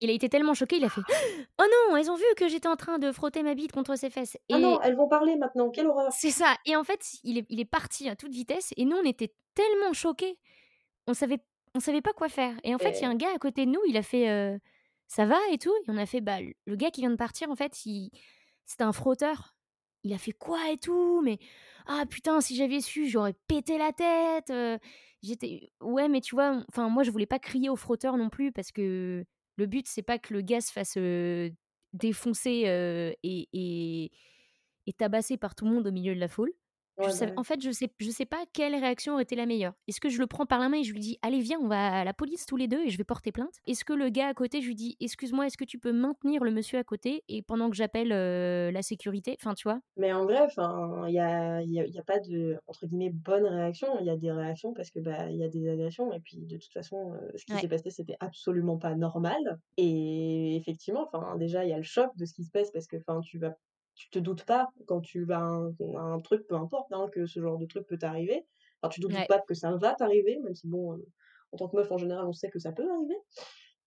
[0.00, 1.02] il a été tellement choqué, il a fait:
[1.60, 4.10] «Oh non, elles ont vu que j'étais en train de frotter ma bite contre ses
[4.10, 6.12] fesses» Ah non, et elles vont parler maintenant, quelle horreur!
[6.12, 8.96] c'est ça et en fait, il est il est parti à toute vitesse et nous,
[8.96, 10.38] on était tellement choqués
[11.08, 11.40] On savait
[11.74, 13.38] on savait pas quoi faire et en fait, il y a un Et gars à
[13.38, 14.60] côté de nous, il a fait, heu:
[15.12, 15.72] «Ça va?» et tout?
[15.74, 18.10] Et on a fait: «Bah, le gars qui vient de partir, en fait, il
[18.64, 19.56] c'était un frotteur».
[20.04, 21.38] Il a fait: «Quoi?» et tout, mais
[21.86, 24.78] «Ah putain, si j'avais su, j'aurais pété la tête, heu».
[25.22, 28.52] J'étais: «Ouais, mais tu vois?» enfin, moi, je voulais pas crier au frotteur non plus
[28.52, 29.24] parce que
[29.56, 31.50] le but, c'est pas que le gars se fasse, heu,
[31.92, 32.62] défoncer,
[33.24, 34.12] et et
[34.86, 36.52] et tabasser par tout le monde au milieu de la foule.
[37.02, 37.36] Je Ouais, bah, ouais.
[37.36, 39.72] en fait, je sais je sais pas quelle réaction aurait été la meilleure.
[39.88, 41.66] Est-ce que je le prends par la main et je lui dis: «Allez viens, on
[41.68, 44.10] va à la police tous les 2 et je vais porter plainte?» est-ce que le
[44.10, 46.84] gars à côté, je lui dis: «Excuse-moi, est-ce que tu peux maintenir le monsieur à
[46.84, 49.80] côté et pendant que j'appelle, la sécurité?» enfin, tu vois?
[49.96, 50.46] Mais en vrai,
[51.08, 53.98] il y a y a y a pas de, entre guillemets, «bonnes réactions».
[54.00, 56.38] Il y a des réactions parce que, bah, il y a des agressions et puis
[56.46, 57.58] de toute façon, ce qui Ouais.
[57.58, 62.24] s'est passé, c'était absolument pas normal et effectivement, déjà, il y a le choc de
[62.24, 63.56] ce qui se passe parce que, tu vas
[64.00, 67.08] tu te doutes pas quand tu vas à un à un truc, peu importe, hein,
[67.12, 68.46] que ce genre de truc peut t'arriver.
[68.82, 69.28] Enfin, tu te doutes Ouais.
[69.28, 71.06] pas que ça va t'arriver, même si bon, heu,
[71.52, 73.16] en tant que meuf, en général, on sait que ça peut arriver.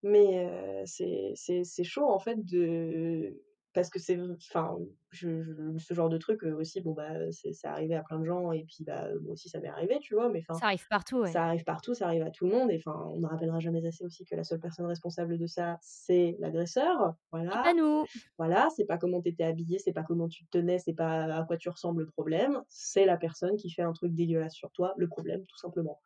[0.04, 3.41] Mais c'est c'est chaud en fait de
[3.73, 4.77] parce que c'est enfin,
[5.12, 8.25] je je ce genre de truc, heu, aussi, bon, bah, c'est arrivé à plein de
[8.25, 10.29] gens et puis, bah, moi aussi ça m'est arrivé, tu vois?
[10.29, 11.36] Mais enfin, Ça arrive partout, ouais.
[11.36, 13.86] ça arrive partout, ça arrive à tout le monde et enfin, on ne rappellera jamais
[13.88, 17.15] assez aussi que la seule personne responsable de ça, c'est l'agresseur.
[17.51, 18.05] Et Voilà, pas nous!
[18.38, 21.23] voilà, c'est pas comment tu étais habillée, c'est pas comment tu te tenais, c'est pas
[21.36, 24.71] à quoi tu ressembles le problème, c'est la personne qui fait un truc dégueulasse sur
[24.71, 26.01] toi, le problème, tout simplement.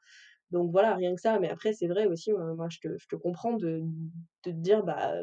[0.51, 3.15] Donc voilà, rien que ça, mais après c'est vrai aussi, moi je te je te
[3.17, 4.11] comprends de de
[4.43, 5.13] te dire, bah,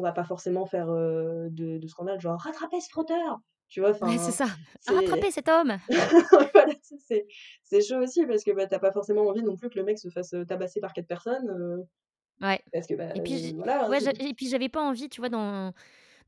[0.00, 3.92] on va pas forcément faire, de de scandale, genre: «Rattrapez ce frotteur!» tu vois?
[4.02, 4.46] Ouais, c'est ça.
[4.80, 5.78] c'est «Rattrapez cet homme!»
[6.54, 6.74] voilà,
[7.62, 9.84] c'est chaud aussi parce que, bah, tu as pas forcément envie non plus que le
[9.84, 11.86] mec se fasse, tabasser par 4 personnes,
[12.40, 12.60] Ouais.
[12.72, 15.28] parce que, bah, Et puis voilà, hein, ouais, et puis j'avais pas envie, tu vois,
[15.30, 15.72] d'en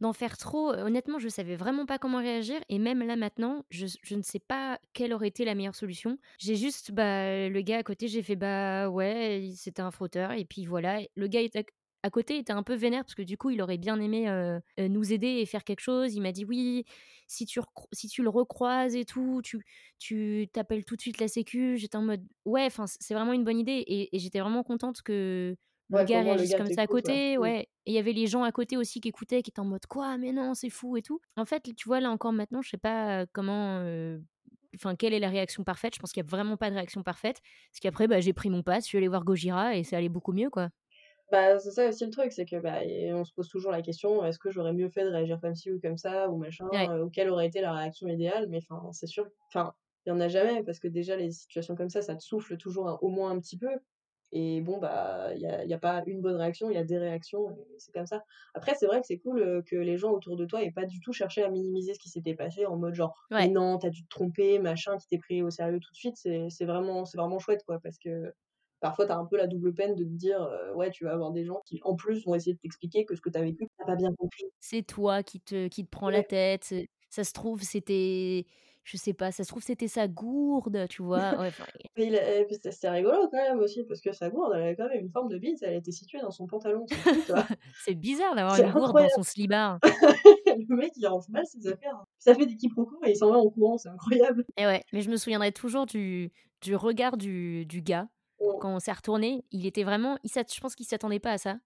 [0.00, 0.70] d'en faire trop.
[0.74, 4.40] Honnêtement, je savais vraiment pas comment réagir et même là, maintenant, je je ne sais
[4.40, 6.18] pas quelle aurait été la meilleure solution.
[6.38, 10.44] J'ai juste, bah, le gars à côté, j'ai fait: «Bah, ouais, c'était un frotteur» et
[10.46, 11.00] puis voilà.
[11.16, 11.66] Le gars était
[12.02, 14.60] à côté était un peu vénère parce que du coup, il aurait bien aimé, heu
[14.80, 16.14] heu, nous aider et faire quelque chose.
[16.14, 16.84] Il m'a dit: «Oui,
[17.28, 17.60] si tu
[17.92, 19.64] si tu le recroises et tout, tu
[19.98, 21.76] tu tu appelles tout de suite la sécu».
[21.78, 25.02] J'étais en mode: «Ouais, enfin, c'est vraiment une bonne idée» et et j'étais vraiment contente
[25.02, 25.56] que
[25.88, 26.88] le ouais, gars réagisse comme ça à ouais.
[26.88, 27.52] côté, Mmh.
[27.52, 29.64] ouais et il y avait les gens à côté aussi qui écoutaient, qui étaient en
[29.64, 30.16] mode: «Quoi?
[30.18, 31.20] Mais non, c'est fou et tout».
[31.36, 33.82] En fait, tu vois, là encore maintenant, je sais pas, heu, comment,
[34.74, 35.94] enfin, quelle est la réaction parfaite.
[35.94, 37.40] Je pense qu'il y a vraiment pas de réaction parfaite.
[37.72, 40.08] Parce qu'après, bah, j'ai pris mon passe, je suis allée voir Gojira et c'est allé
[40.08, 40.70] beaucoup mieux, quoi.
[41.32, 43.80] Bah, c'est ça aussi le truc, c'est que, bah et on se pose toujours la
[43.80, 46.66] question: «Est-ce que j'aurais mieux fait de réagir comme ci ou comme ça ou machin?»
[46.70, 46.92] Ouais.
[46.94, 48.48] heu, ou quelle aurait été la réaction idéale?
[48.50, 49.72] Mais enfin, c'est sûr enfin,
[50.04, 52.58] il y en a jamais parce que déjà les situations comme ça, ça te souffle
[52.58, 53.70] toujours un au moins un petit peu
[54.34, 56.84] et bon, bah, il y a y a pas une bonne réaction, il y a
[56.84, 58.22] des réactions c'est comme ça.
[58.54, 60.84] Après, c'est vrai que c'est cool, heu, que les gens autour de toi aient pas
[60.86, 63.50] du tout cherché à minimiser ce qui s'était passé en mode genre: «Mais Ouais.
[63.50, 66.16] non, tu as dû te tromper, machin», qui t'aient pris au sérieux tout de suite.
[66.16, 68.32] C'est c'est vraiment c'est vraiment chouette, quoi, parce que
[68.82, 71.12] Parfois, tu as un peu la double peine de te dire, heu, ouais, tu vas
[71.12, 73.42] avoir des gens qui, en plus, vont essayer de t'expliquer que ce que tu as
[73.42, 74.44] vécu, tu as pas bien compris.
[74.60, 76.74] C'est toi qui te qui te prends la tête,
[77.08, 78.44] ça se trouve, c'était
[78.84, 81.38] je sais pas, ça se trouve, c'était sa gourde, tu vois?
[81.38, 81.50] Ouais,
[81.94, 85.10] puis c'est rigolo quand même aussi parce que sa gourde, elle avait quand même une
[85.10, 86.84] forme de bite, elle était située dans son pantalon,
[87.84, 89.78] c'est bizarre d'avoir une gourde dans son slibard.
[90.46, 92.04] Le mec, il range mal ses affaires, hein.
[92.18, 94.44] Ça fait des quiproquos et il s'en va en courant, c'est incroyable.
[94.56, 98.08] Et ouais, mais je me souviendrai toujours du du regard du du gars
[98.42, 98.58] Mmh.
[98.58, 99.44] quand on s'est retournés.
[99.52, 101.58] Il était vraiment il je pense qu'il s'attendait pas à ça.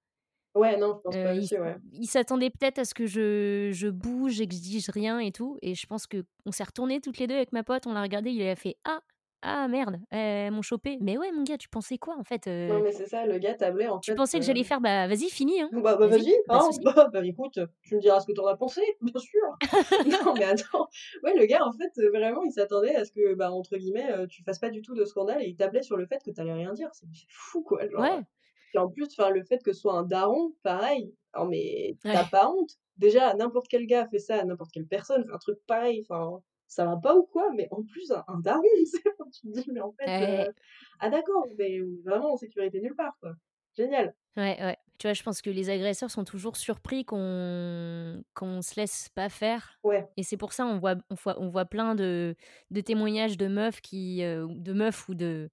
[0.54, 1.76] Ouais, non, je pense pas aussi, ouais.
[1.92, 5.32] il s'attendait peut-être à ce que je je bouge et que je dise rien et
[5.32, 8.02] tout et je pense qu'on s'est retournés toutes les 2 avec ma pote, on l'a
[8.02, 9.00] regardé, il a fait: «Ah!
[9.42, 10.98] Ah merde, elles m'ont chopé».
[11.00, 12.82] Mais ouais, mon gars, tu pensais quoi en fait, Non, heu?
[12.82, 15.28] mais c'est ça, le gars tablait en Tu fait, pensais que j'allais faire: «Bah, vas-y,
[15.30, 16.80] finis, hein, Bah bah, vas-y, de hein, souci».
[16.84, 19.42] bah bah, écoute, tu me diras ce que tu en as pensé, bien sûr.
[20.04, 20.88] Non, mais attends,
[21.24, 24.26] ouais, le gars, en fait, heu, vraiment, il s'attendait à ce que, bah, entre guillemets,
[24.28, 26.40] tu fasses pas du tout de scandale et il tablait sur le fait que tu
[26.40, 26.90] allais rien dire.
[26.92, 28.26] C'est fou, quoi, genre, Ouais,
[28.70, 31.14] puis en plus, le fait que ce soit un daron, pareil.
[31.36, 32.72] Non, mais tu as ouais, pas honte?
[32.96, 36.86] Déjà, n'importe quel gars fait ça à n'importe quelle personne, un truc pareil, enfin, ça
[36.86, 37.52] va pas ou quoi?
[37.54, 39.02] Mais en plus, un un daron, tu sais?
[39.18, 40.52] Enfin, tu te dis: «Mais en fait, ouais, heu,
[41.00, 43.34] ah d'accord, mais vraiment en sécurité nulle part, quoi».
[43.76, 44.14] Génial.
[44.36, 44.76] ouais, ouais.
[44.98, 49.28] Tu vois, je pense que les agresseurs sont toujours surpris qu'on qu'on se laisse pas
[49.28, 50.06] faire Ouais.
[50.18, 52.34] et c'est pour ça on voit on voit on voit plein de
[52.70, 55.50] de témoignages de meufs qui, heu, de meufs ou de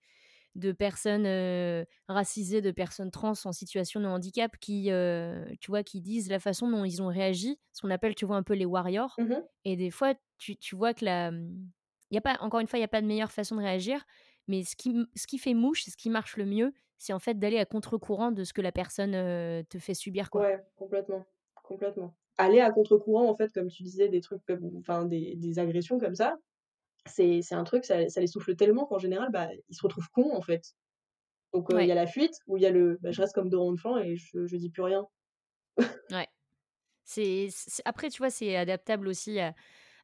[0.56, 1.26] de personnes,
[2.08, 4.90] racisées, de personnes trans en situation de handicap qui,
[5.60, 8.38] tu vois, qui disent la façon dont ils ont réagi, ce qu'on appelle, tu vois,
[8.38, 9.44] un peu les warriors Mmh mh.
[9.66, 11.72] et des fois, tu tu vois que la, mmh,
[12.12, 13.62] il y a pas encore une fois, il y a pas de meilleure façon de
[13.62, 14.04] réagir,
[14.48, 17.40] mais ce qui ce qui fait mouche, ce qui marche le mieux, c'est en fait
[17.40, 19.12] d'aller à contre-courant de ce que la personne,
[19.70, 20.46] te fait subir, quoi.
[20.46, 21.26] Ouais, complètement,
[21.64, 22.16] complètement.
[22.38, 26.00] Aller à contre-courant, en fait, comme tu disais, des trucs comme enfin, des des agressions
[26.00, 26.38] comme ça,
[27.08, 30.10] c'est c'est un truc, ça ça les souffle tellement qu'en général, bah, ils se retrouvent
[30.14, 30.64] cons, en fait.
[31.54, 33.50] Donc il y a la fuite ou il y a le: «Bah, je reste comme
[33.50, 35.08] Doran Flan et je je dis plus rien».
[36.12, 36.28] ouais.
[37.06, 37.50] C'est
[37.86, 39.56] après, tu vois, c'est adaptable aussi à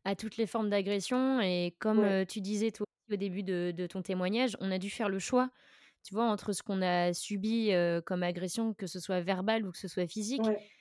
[0.06, 3.88] à toutes les formes d'agression et comme, Ouais, tu disais toi au début de de
[3.88, 5.52] ton témoignage, on a dû faire le choix,
[6.04, 7.72] tu vois, entre ce qu'on a subi,
[8.06, 10.50] comme agression, que ce soit verbale ou que ce soit physique.
[10.50, 10.72] ouais,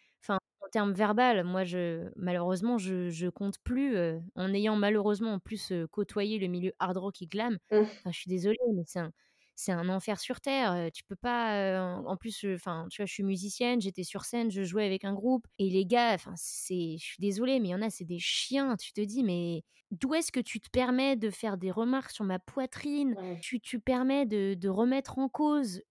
[0.68, 3.96] en termes verbal, moi je malheureusement je je compte plus,
[4.37, 7.59] en ayant malheureusement en plus, côtoyé le milieu hard rock et glam.
[7.70, 7.98] Mmh.
[8.04, 9.12] Enfin je suis désolée mais c'est un
[9.61, 13.12] c'est un enfer sur terre, tu peux pas, en en plus, enfin tu vois, je
[13.14, 16.96] suis musicienne, j'étais sur scène, je jouais avec un groupe et les gars, enfin c'est
[16.98, 18.76] je suis désolée mais il y en a, c'est des chiens.
[18.76, 22.24] Tu te dis: «Mais d'où est-ce que tu te permets de faire des remarques sur
[22.24, 23.16] ma poitrine?
[23.16, 23.40] Ouais.
[23.40, 25.83] Tu tu permets de de remettre en cause,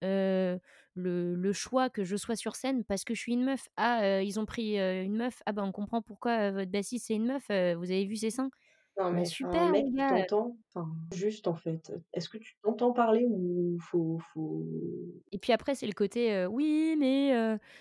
[0.98, 3.68] le le choix que je sois sur scène parce que je suis une meuf.
[3.78, 5.42] Ah, heu, ils ont pris, heu, une meuf.
[5.46, 8.32] Ah bah, on comprend pourquoi, heu, votre bassiste c'est une meuf, vous avez vu ses
[8.32, 8.50] seins?
[8.98, 10.58] Non mais super mec, gars, t'entends?
[10.74, 14.66] Enfin juste en fait, est-ce que tu t'entends parler ou faut faut
[15.32, 17.34] Et puis après, c'est le côté, «Oui, mais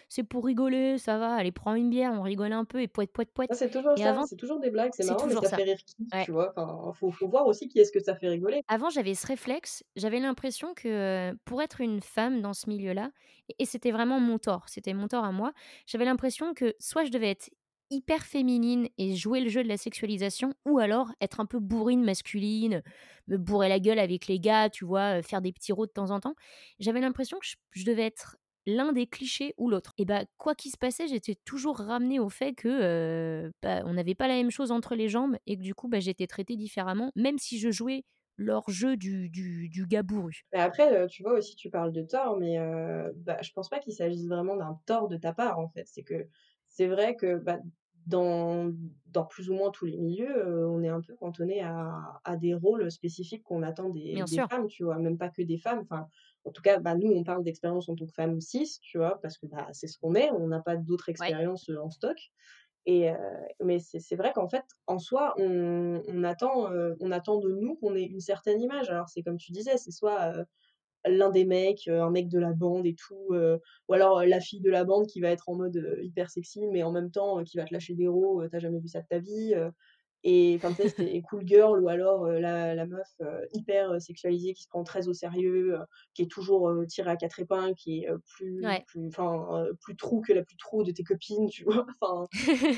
[0.09, 3.07] c'est pour rigoler, ça va, allez prends une bière, on rigole un peu et pouet,
[3.07, 5.37] pouet, pouet» Ah c'est toujours et ça, avant c'est toujours des blagues, c'est marrant mais
[5.37, 5.53] ça ça.
[5.53, 6.27] fait rire qui, Ouais.
[6.27, 6.53] tu vois?
[6.57, 8.63] Enfin, faut faut voir aussi qui est-ce que ça fait rigoler.
[8.69, 13.13] Avant, j'avais ce réflexe, j'avais l'impression que, pour être une femme dans ce milieu-là
[13.61, 15.53] et c'était vraiment mon tort, c'était mon tort à moi.
[15.87, 17.49] J'avais l'impression que soit je devais être
[17.91, 22.05] hyper féminine et jouer le jeu de la sexualisation ou alors être un peu bourrine
[22.05, 22.83] masculine,
[23.29, 25.19] me bourrer la gueule avec les gars, tu vois?
[25.19, 26.35] Heu, faire des petits rots de temps en temps.
[26.79, 30.73] J'avais l'impression que je devais être l'un des clichés ou l'autre et bah, quoi qu'il
[30.73, 32.69] se passait, j'étais toujours ramenée au fait que,
[33.47, 35.89] heu, bah, on n'avait pas la même chose entre les jambes et que du coup,
[35.89, 38.05] bah, j'étais traitée différemment, même si je jouais
[38.39, 40.03] leur jeu du du du gars.
[40.53, 42.59] Mais après, heu, tu vois aussi tu parles de tort mais
[43.17, 45.87] bah, je pense pas qu'il s'agisse vraiment d'un tort de ta part en fait.
[45.87, 46.29] C'est que
[46.77, 47.59] c'est vrai que, bah,
[48.07, 48.73] dans
[49.07, 52.37] dans plus ou moins tous les milieux, heu, on est un peu cantonné à à
[52.37, 54.99] des rôles spécifiques qu'on attend des femmes, tu vois?
[54.99, 56.09] Même pas que des femmes, enfin,
[56.45, 59.21] en tout cas, bah, nous on parle d'expérience en tant que femme cis, tu vois?
[59.23, 62.17] Parce que, bah, c'est ce qu'on est, on n'a pas d'autres expériences, heu, en stock
[62.87, 63.17] et heu,
[63.65, 67.95] mais c'est vrai qu'en fait, en soi, on on attend, on attend de nous qu'on
[67.97, 68.89] ait une certaine image.
[68.91, 70.45] Alors c'est comme tu disais, c'est soit,
[71.09, 74.27] l'un des mecs, heu, un mec de la bande et tout, heu, ou alors, heu,
[74.27, 77.11] la fille de la bande qui va être en mode, hyper sexy mais en même
[77.11, 79.19] temps, qui va te lâcher des rots, heu, tu as jamais vu ça de ta
[79.19, 79.55] vie,
[80.25, 80.95] et enfin tu sais,
[81.29, 83.09] cool girl ou alors, la la meuf,
[83.55, 85.79] hyper, sexualisée qui se prend très au sérieux,
[86.15, 88.87] qui est toujours, tirée à 4 épingles, qui est, plus Ouais.
[88.87, 91.87] plus trou que la plus trou de tes copines, tu vois?
[92.03, 92.29] Enfin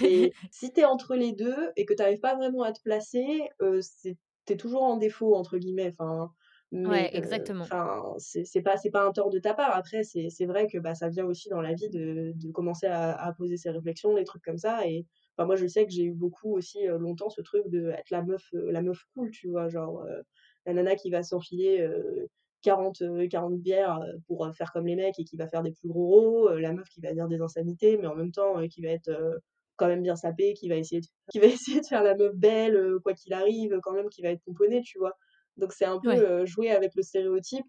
[0.02, 2.82] et si tu es entre les 2 et que tu arrives pas vraiment à te
[2.82, 3.48] placer,
[3.82, 6.30] c'est tu es toujours «en défaut» entre guillemets, enfin,
[6.72, 7.70] mais Ouais, exactement.
[7.70, 9.74] enfin, c'est c'est pas c'est pas un tort de ta part.
[9.76, 13.12] Après c'est vrai que, bah, ça vient aussi dans la vie de de commencer à
[13.16, 16.04] à poser ses réflexions, des trucs comme ça et enfin moi je sais que j'ai
[16.04, 19.68] eu beaucoup aussi, longtemps ce truc d'être la meuf, la meuf cool, tu vois?
[19.68, 20.04] Genre,
[20.66, 22.28] la nana qui va s'enfiler, heu,
[22.62, 25.88] 40, heu, 40 bières, pour, faire comme les mecs et qui va faire des plus
[25.88, 28.88] gros rots, la meuf qui va dire des insanités mais en même temps, qui va
[28.90, 29.10] être,
[29.76, 32.34] quand même bien sapée, qui va essayer de qui va essayer de faire la meuf
[32.34, 35.14] belle, quoi qu'il arrive, quand même qui va être pomponnée, tu vois?
[35.58, 36.24] Donc c'est un peu, Ouais.
[36.46, 37.66] jouer avec le stéréotype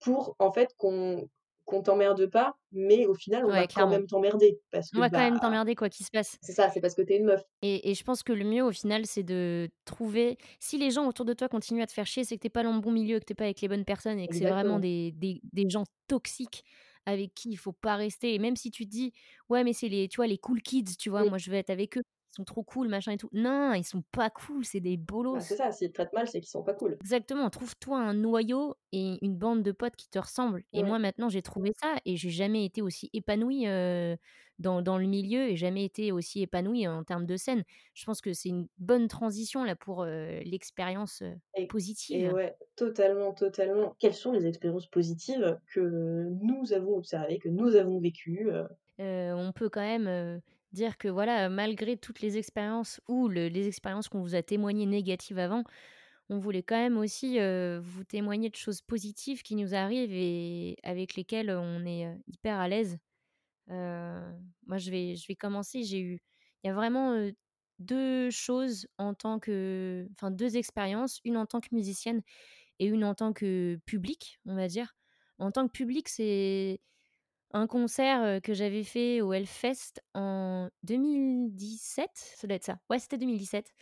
[0.00, 1.28] pour en fait qu'on
[1.66, 5.20] qu'on t'emmerde pas, mais au final on va quand même t'emmerder parce On va quand
[5.20, 6.36] bah, même t'emmerder quoi qu'il se passe.
[6.42, 7.42] c'est ça, c'est parce que tu es une meuf.
[7.62, 11.06] Et et je pense que le mieux au final, c'est de trouver si les gens
[11.08, 12.80] autour de toi continuent à te faire chier, c'est que tu es pas dans le
[12.80, 15.12] bon milieu, que tu es pas avec les bonnes personnes et que c'est vraiment des
[15.12, 16.64] des des gens toxiques
[17.06, 19.12] avec qui il faut pas rester et même si tu te dis:
[19.48, 21.24] «Ouais, mais c'est les tu vois, les cool kids, tu vois?
[21.24, 22.02] Moi, je veux être avec eux,
[22.38, 23.30] sont trop cool, machin et tout».
[23.32, 24.96] Non, ils sont pas cool, c'est des
[25.32, 25.56] Bah, c'est bolos.
[25.56, 27.00] ça, s'ils te traitent mal, c'est qu'ils sont pas cool.
[27.00, 31.28] Exactement, trouve-toi un noyau et une bande de potes qui te ressemblent et moi maintenant
[31.28, 34.16] j'ai trouvé ça et j'ai jamais été aussi épanouie, heu,
[34.58, 37.62] dans dans le milieu et jamais été aussi épanouie en termes de scène.
[37.94, 41.22] Je pense que c'est une bonne transition là pour, heu, l'expérience,
[41.54, 42.30] et positive.
[42.30, 43.94] ouais, totalement, totalement.
[43.98, 45.80] Quelles sont les expériences positives que
[46.42, 48.48] nous avons observées, que nous avons vécues,
[48.98, 50.40] on peut quand même,
[50.72, 54.86] dire que voilà, malgré toutes les expériences ou le les expériences qu'on vous a témoignées
[54.86, 55.64] négatives avant,
[56.30, 57.38] on voulait quand même aussi,
[57.82, 62.68] vous témoigner de choses positives qui nous arrivent et avec lesquelles on est, hyper à
[62.68, 62.98] l'aise.
[63.68, 65.82] Moi, je vais je vais commencer.
[65.82, 66.20] J'ai eu
[66.64, 67.32] il y a vraiment, heu,
[67.78, 72.22] 2 choses en tant que enfin 2 expériences, une en tant que musicienne
[72.80, 74.96] et une en tant que public, on va dire.
[75.38, 76.80] En tant que public, c'est
[77.52, 82.78] un concert, que j'avais fait au Hellfest en 2017, ça doit être ça.
[82.90, 83.72] Ouais, c'était 2017,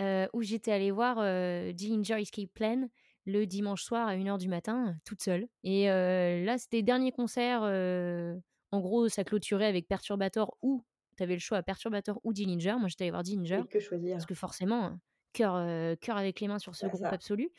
[0.00, 2.88] heu, où j'étais allée voir, heu, Dillinger Escape Plan
[3.24, 8.80] le dimanche soir à 01:00 du matin, toute seule et là, c'était dernier concert, en
[8.80, 10.82] gros, ça clôturait avec Perturbator ou
[11.16, 12.76] tu avais le choix Perturbator ou Dillinger.
[12.80, 13.80] Moi, j'étais allée voir Dillinger Et que
[14.16, 14.26] parce choisir?
[14.26, 15.00] que forcément, hein,
[15.32, 15.54] cœur,
[16.00, 17.12] cœur avec les mains sur ce groupe ça.
[17.12, 17.50] absolu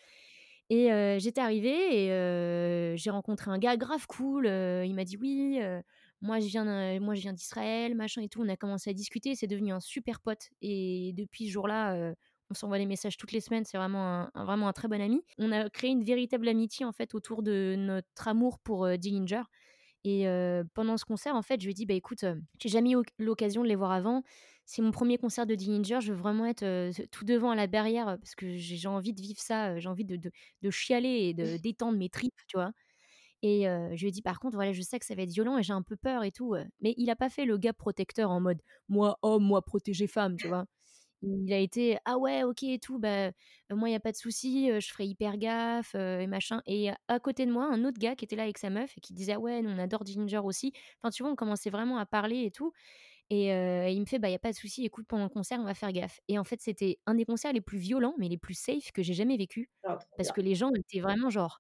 [0.70, 5.60] et j'étais arrivée et j'ai rencontré un gars grave cool, il m'a dit: «Oui,
[6.22, 8.42] moi je viens moi je viens d'Israël, machin et tout».
[8.44, 12.14] On a commencé à discuter, c'est devenu un super pote et depuis ce jour-là,
[12.50, 15.22] on s'envoie des messages toutes les semaines, c'est vraiment un vraiment un très bon ami.
[15.40, 19.44] On a créé une véritable amitié, en fait, autour de notre amour pour, Dillinger
[20.06, 20.26] et
[20.76, 22.26] pendant ce concert, en fait, je lui ai dit: «Bah, écoute,
[22.62, 24.24] j'ai jamais eu oc l'occasion de les voir avant.
[24.66, 27.68] C'est mon premier concert de Dillinger, je veux vraiment être, heu, tout devant à la
[27.68, 30.70] barrière, heu, parce que j'ai envie de vivre ça, heu, j'ai envie de de de
[30.72, 32.72] chialer et de détendre mes tripes», tu vois?
[33.44, 35.58] Et je lui ai dit: «Par contre, voilà, je sais que ça va être violent
[35.60, 36.66] et j'ai un peu peur et tout, heu».
[36.82, 40.38] Mais il a pas fait le gars protecteur en mode: «Moi homme, moi protéger femme»,
[40.38, 40.66] tu vois?
[41.24, 43.32] Il a été: «Ah ouais, OK et tout, bah,
[43.72, 47.20] moi, il y a pas de souci, je ferai hyper gaffe, et machin» et à
[47.20, 49.34] côté de moi, un autre gars qui était là avec sa meuf et qui disait:
[49.34, 50.74] «Ah ouais, nous, on adore Ginger aussi».
[51.02, 52.74] Enfin, tu vois, on commençait vraiment à parler et tout
[53.30, 53.48] et
[53.94, 55.64] il me fait: «Bah, il y a pas de souci, écoute, pendant le concert, on
[55.66, 58.38] va faire gaffe» et en fait, c'était un des concerts les plus violents, mais les
[58.38, 59.70] plus safe que j'ai jamais vécu.
[59.84, 60.34] Ah Parce bien.
[60.34, 61.60] que les gens étaient vraiment genre: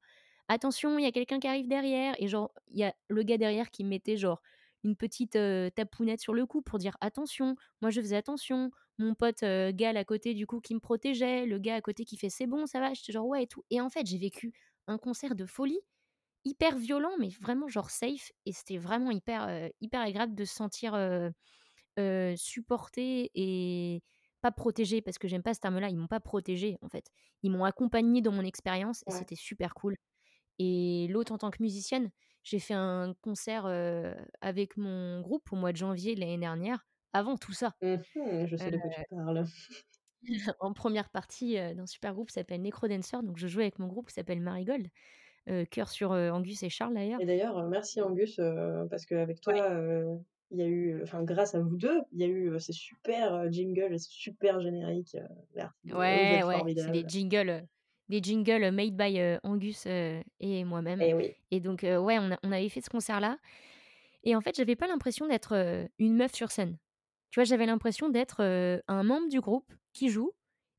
[0.50, 3.38] «Attention, il y a quelqu'un qui arrive derrière» et genre, il y a le gars
[3.38, 4.42] derrière qui me mettait genre
[4.84, 5.38] une petite,
[5.76, 7.56] tapounette sur le cou pour dire: «Attention».
[7.82, 8.72] Moi, je faisais attention.
[9.00, 11.46] Mon pote, heu, Gal à côté, du coup, qui me protégeait.
[11.46, 13.64] Le gars à côté qui fait: «C'est bon, ça va?» J'étais genre: «Ouais» et tout
[13.72, 14.54] et en fait, j'ai vécu
[14.88, 15.80] un concert de folie,
[16.46, 20.96] hyper violent, mais vraiment genre safe et c'était vraiment hyper, hyper agréable de se sentir,
[22.00, 24.02] heu, supporté et
[24.42, 25.90] pas protégé parce que j'aime pas ce terme-là.
[25.90, 27.08] Ils m'ont pas protégée, en fait.
[27.44, 29.14] Ils m'ont accompagnée dans mon expérience et Ouais.
[29.14, 29.96] c'était super cool
[30.60, 32.12] et l'autre en tant que musicienne,
[32.44, 33.66] j'ai fait un concert,
[34.42, 37.76] avec mon groupe au mois de janvier de l'année dernière, avant tout ça.
[37.82, 39.46] Mmh mh, je sais de quoi tu parles.
[40.60, 44.08] en première partie, d'un super groupe qui s'appelle Necrodancer, donc je jouais avec mon groupe
[44.08, 44.88] qui s'appelle Marigold,
[45.72, 47.26] cœur sur, Angus et Charles Et d'ailleurs.
[47.26, 48.40] d'ailleurs, heu, merci Angus,
[48.90, 49.54] parce qu'avec toi,
[50.52, 53.52] il y a eu, enfin grâce à vous 2, il y a eu, ces super,
[53.52, 55.22] jingles et ce super générique, heu,
[55.56, 57.68] merci, vous Ouais, ouais, c'est des jingles,
[58.10, 61.36] des jingles, made by, Angus, et moi-même Et oui.
[61.52, 63.38] et donc ouais, on a on avait fait ce concert-là
[64.24, 66.78] et en fait, j'avais pas l'impression d'être, une meuf sur scène.
[67.32, 68.42] Tu vois, j'avais l'impression d'être,
[68.88, 70.32] un membre du groupe qui joue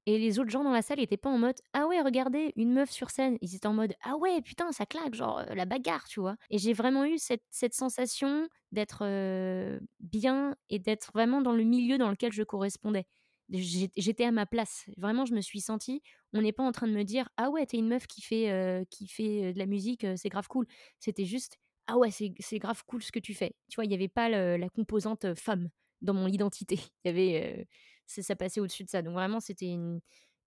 [0.06, 2.72] et les autres gens dans la salle étaient pas en mode: «Ah ouais, regardez, une
[2.72, 3.38] meuf sur scène».
[3.40, 6.36] Ils étaient en mode: «Ah ouais, putain, ça claque, genre, heu, la bagarre», tu vois?
[6.50, 11.98] Et j'ai vraiment eu cette sensation d'être, heu, bien et d'être vraiment dans le milieu
[11.98, 13.06] dans lequel je correspondais.
[13.50, 14.86] J'ét j'étais à ma place.
[14.96, 17.66] Vraiment, je me suis sentie on n'est pas en train de me dire: «Ah ouais,
[17.66, 20.66] tu es une meuf qui fait, heu, qui fait, de la musique, c'est grave cool».
[20.98, 23.54] C'était juste: «Ah ouais, c'est grave cool ce que tu fais».
[23.70, 25.68] Tu vois, il y avait pas la composante, femme
[26.02, 26.76] dans mon identité.
[27.04, 27.68] Il y avait,
[28.06, 29.02] c'est ça passait au-dessus de ça.
[29.02, 30.00] Donc vraiment, c'était une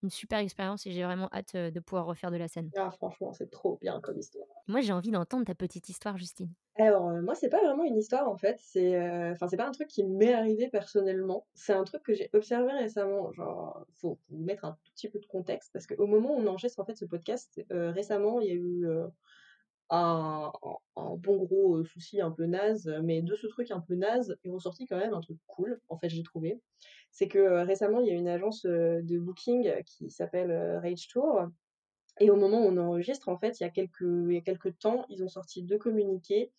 [0.03, 2.71] une super expérience et j'ai vraiment hâte, de pouvoir refaire de la scène.
[2.77, 4.47] Ah franchement, c'est trop bien comme histoire.
[4.67, 6.53] Moi, j'ai envie d'entendre ta petite histoire, Justine.
[6.79, 8.99] Alors, heu, moi, c'est pas vraiment une histoire, en fait, c'est,
[9.31, 12.71] enfin, c'est pas un truc qui m'est arrivé personnellement, c'est un truc que j'ai observé
[12.71, 13.31] récemment.
[13.31, 16.79] Genre, faut mettre un tout petit peu de contexte parce qu'au moment où on enregistre,
[16.79, 18.85] en fait, ce podcast, récemment, il y a eu,
[19.89, 20.51] un
[20.95, 24.85] bon gros, souci un peu naze, mais de ce truc un peu naze est ressorti
[24.85, 26.61] quand même un truc cool, en fait, j'ai trouvé.
[27.11, 31.47] C'est que, récemment, il y a une agence, de booking qui s'appelle, Rage Tour
[32.19, 34.41] et au moment où on enregistre, en fait, il y a quelques il y a
[34.41, 36.51] quelque temps, ils ont sorti 2 communiqués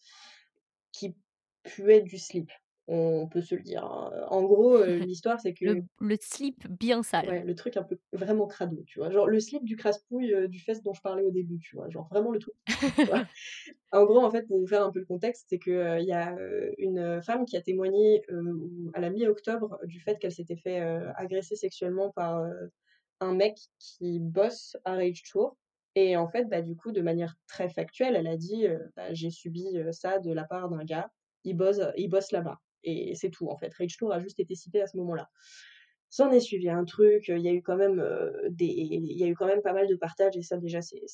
[0.92, 1.16] qui
[1.64, 2.50] puaient du slip.
[2.88, 4.11] On peut se le dire, hein.
[4.31, 7.29] En gros, heu, l'histoire, c'est que Le le slip bien sale.
[7.29, 9.11] ouais, le truc un peu vraiment crado, tu vois?
[9.11, 11.88] Genre le slip du crasse-pouille, heu, du fest dont je parlais au début, tu vois?
[11.90, 12.55] Genre vraiment le truc
[12.96, 13.27] tu vois?
[13.92, 16.07] En gros, en fait, pour vous faire un peu le contexte, c'est que, heu, il
[16.07, 16.37] y a,
[16.79, 18.22] une, femme qui a témoigné,
[18.94, 20.81] à la mi-octobre du fait qu'elle s'était fait,
[21.16, 22.44] agresser sexuellement par,
[23.20, 25.57] un mec qui bosse à Rage Tour
[25.96, 29.31] et en fait, bah, du coup, de manière très factuelle, elle a dit, «Bah, j'ai
[29.31, 31.11] subi, ça de la part d'un gars,
[31.44, 32.61] il bosse il bosse là-bas»
[33.11, 33.72] et c'est tout, en fait.
[33.74, 35.31] Rage Tour a juste été cité à ce moment-là.
[36.11, 39.24] S'en est suivi un truc, il y a eu quand même, heu, des il y
[39.24, 41.05] a eu quand même pas mal de partages et ça déjà c'est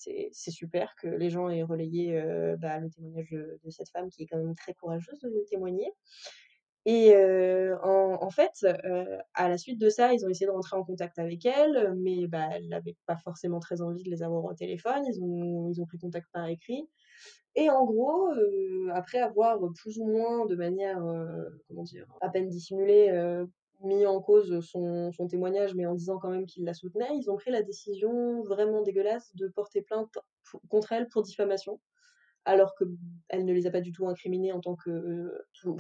[0.53, 4.27] super que les gens aient relayé, heu, bah, le témoignage de cette femme qui est
[4.27, 5.91] quand même très courageuse de témoigner
[6.87, 8.67] et heu, en fait,
[9.35, 12.27] à la suite de ça, ils ont essayé de rentrer en contact avec elle, mais
[12.27, 15.03] bah, elle avait pas forcément très envie de les avoir au téléphone.
[15.09, 16.87] Ils ont ils ont pris contact par écrit
[17.57, 22.07] et en gros, heu, après avoir, plus ou moins de manière, heu, comment dire?
[22.21, 23.49] À peine dissimulée, heu,
[23.83, 27.31] mis en cause son son témoignage, mais en disant quand même qu'ils la soutenaient, ils
[27.31, 30.19] ont pris la décision vraiment dégueulasse de porter plainte
[30.69, 31.81] contre elle pour diffamation.
[32.47, 32.85] Alors que,
[33.31, 35.33] elle ne les a pas du tout incriminés en tant que,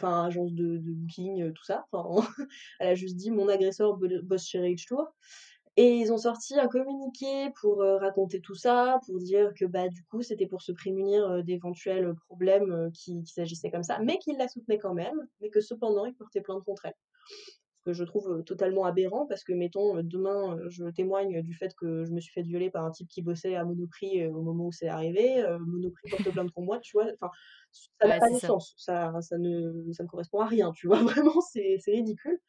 [0.02, 1.86] agence de de booking, tout ça.
[1.92, 2.26] Enfin,
[2.80, 5.14] elle a juste dit: «Mon agresseur bosse chez Rage Tour»
[5.76, 9.88] et ils ont sorti un communiqué pour, heu, raconter tout ça, pour dire que, bah,
[9.88, 13.98] du coup, c'était pour se prémunir, heu, d'éventuels, problèmes, heu, qui qui s'agissaient comme ça,
[14.00, 16.94] mais qu'ils la soutenaient quand même, mais que cependant, ils portaient plainte contre elle.
[17.84, 22.12] Que je trouve, totalement aberrant parce que mettons, demain, je témoigne du fait que je
[22.12, 24.88] me suis faite violer par un type qui bossait à Monoprix, au moment où c'est
[24.88, 27.08] arrivé, Monoprix porte plainte contre moi, tu vois?
[27.12, 27.28] Enfin,
[28.00, 28.48] ça n'a Ouais, pas de ça.
[28.48, 30.98] sens, ça ça ne ça ne correspond à rien, tu vois?
[31.04, 32.40] Vraiment, c'est ridicule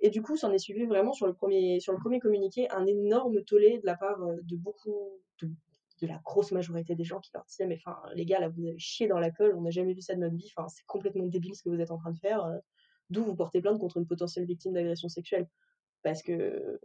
[0.00, 2.86] et du coup, s'en est suivi vraiment sur le premier sur le premier communiqué, un
[2.86, 5.50] énorme tollé de la part, de beaucoup de
[6.02, 8.64] de la grosse majorité des gens qui leur disaient: «Mais enfin, les gars, là, vous
[8.64, 10.84] avez chié dans la colle, on n'a jamais vu ça de notre vie, enfin, c'est
[10.86, 12.44] complètement débile ce que vous êtes en train de faire,
[13.10, 15.48] d'où vous portez plainte contre une potentielle victime d'agression sexuelle».
[16.02, 16.80] Parce que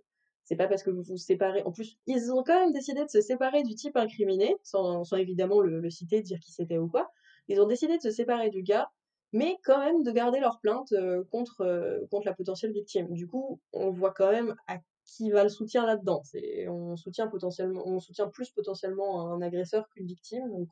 [0.45, 3.09] c'est pas parce que vous vous séparez en plus, ils ont quand même décidé de
[3.09, 6.89] se séparer du type incriminé, sans sans évidemment le le citer, dire qui c'était ou
[6.89, 7.11] quoi.
[7.49, 8.89] Ils ont décidé de se séparer du gars,
[9.33, 13.13] mais quand même de garder leur plainte, heu, contre, heu, contre la potentielle victime.
[13.13, 16.21] Du coup, on voit quand même à qui va le soutien là-dedans.
[16.69, 20.69] On soutient potentiellement on soutient plus potentiellement un agresseur qu'une victime, donc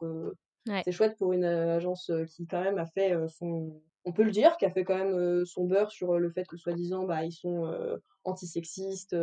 [0.68, 0.86] Ouais.
[0.86, 4.58] c'est chouette pour une, agence, qui quand même a fait, son on peut le dire,
[4.58, 7.24] qui a fait quand même, heu, son beurre sur, heu, le fait que soi-disant, bah,
[7.26, 9.16] ils sont, heu, antisexistes,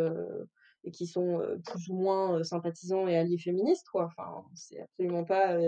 [0.84, 4.06] et qu'ils sont, plus ou moins, sympathisants et alliés féministes, quoi.
[4.06, 5.58] Enfin, c'est absolument pas,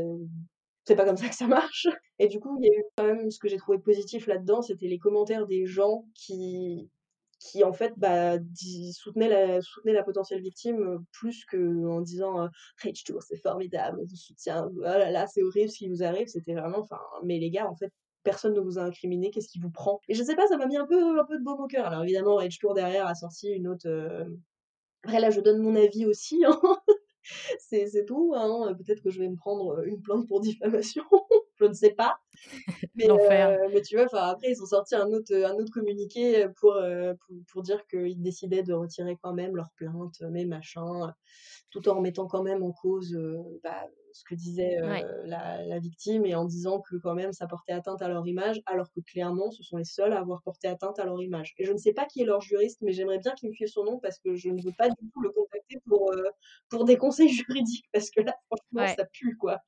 [0.87, 1.89] c'est pas comme ça que ça marche
[2.19, 4.63] et du coup, il y a eu quand même ce que j'ai trouvé positif là-dedans,
[4.63, 6.91] c'était les commentaires des gens qui
[7.41, 8.37] qui en fait, bah,
[8.93, 12.49] soutenaient la la potentielle victime, plus qu'en disant,
[12.85, 16.03] «Rage Tour, c'est formidable, on vous soutient, oh là là, c'est horrible ce qui vous
[16.03, 16.29] arrive».
[16.29, 17.91] C'était vraiment enfin, mais les gars, en fait,
[18.23, 20.01] personne ne vous a incriminé, qu'est-ce qui vous prend?
[20.09, 21.87] Et je sais pas, ça m'a mis un peu un peu de baume au cœur.
[21.87, 24.41] Alors évidemment, Rage Tour derrière a sorti une autre, hem
[25.05, 26.61] après là, je donne mon avis aussi, hein,
[27.61, 31.05] c'est tout, hein, peut-être que je vais me prendre, heu, une plainte pour diffamation,
[31.61, 32.17] je ne sais pas.
[32.97, 36.75] Mais heu, mais tu vois, après ils ont sorti un autre, un autre communiqué, pour,
[36.75, 41.15] heu, pour pour dire qu'ils décidaient de retirer quand même leur plainte, mais machin,
[41.71, 45.11] tout en remettant quand même en cause, heu, bah, ce que disait, Ouais.
[45.25, 48.61] la la victime et en disant que quand même ça portait atteinte à leur image,
[48.67, 51.55] alors que clairement ce sont les seuls à avoir porté atteinte à leur image.
[51.59, 53.69] Et je ne sais pas qui est leur juriste, mais j'aimerais bien qu'il me file
[53.69, 56.13] son nom parce que je ne veux pas du tout le contacter pour,
[56.69, 58.97] pour des conseils juridiques parce que là, franchement, Ouais.
[58.97, 59.59] ça pue, quoi.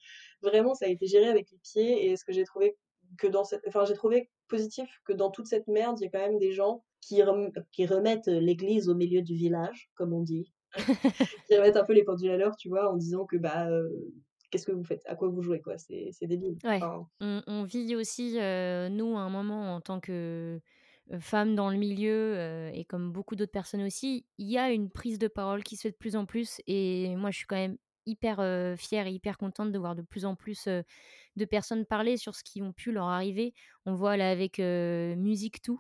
[0.42, 2.76] Vraiment, ça a été géré avec les pieds et ce que j'ai trouvé
[3.18, 6.10] que dans cette enfin, j'ai trouvé positif que dans toute cette merde, il y a
[6.10, 10.12] quand même des gens qui rem qui remettent, heu, l'église au milieu du village, comme
[10.12, 10.52] on dit.
[11.46, 12.90] Qui remettent un peu les pendules à l'heure, tu vois?
[12.92, 14.12] En disant que, bah, heu:
[14.50, 15.02] «Qu'est-ce que vous faites?
[15.06, 15.78] À quoi vous jouez, quoi?
[15.78, 16.58] C'est c'est débile».
[16.64, 16.82] Ouais.
[16.82, 20.60] Enfin On on vit aussi, heu, nous, à un moment, en tant que,
[21.12, 24.90] heu, femmes dans le milieu, et comme beaucoup d'autres personnes aussi, il y a une
[24.90, 27.56] prise de parole qui se fait de plus en plus et moi, je suis quand
[27.56, 28.38] même hyper,
[28.78, 30.68] fière et hyper contente de voir de plus en plus,
[31.36, 33.54] de personnes parler sur ce qui ont pu leur arriver.
[33.86, 35.78] On voit là avec, heu, Musique2,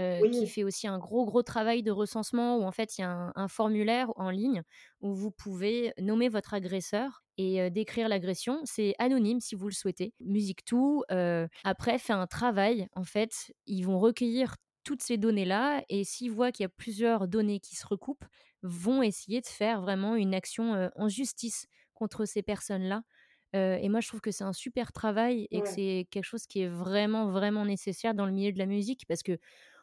[0.00, 3.04] heu, qui fait aussi un gros, gros travail de recensement où en fait, il y
[3.04, 4.62] a un un formulaire en ligne
[5.00, 8.60] où vous pouvez nommer votre agresseur et décrire l'agression.
[8.64, 10.14] C'est anonyme si vous le souhaitez.
[10.20, 16.04] Musique2, heu, après fait un travail, en fait, ils vont recueillir toutes ces données-là et
[16.04, 18.24] s'ils voient qu'il y a plusieurs données qui se recoupent,
[18.62, 23.02] vont essayer de faire vraiment une action, en justice contre ces personnes-là.
[23.54, 26.60] Et moi je trouve que c'est un super travail et que c'est quelque chose qui
[26.60, 29.38] est vraiment, vraiment nécessaire dans le milieu de la musique parce que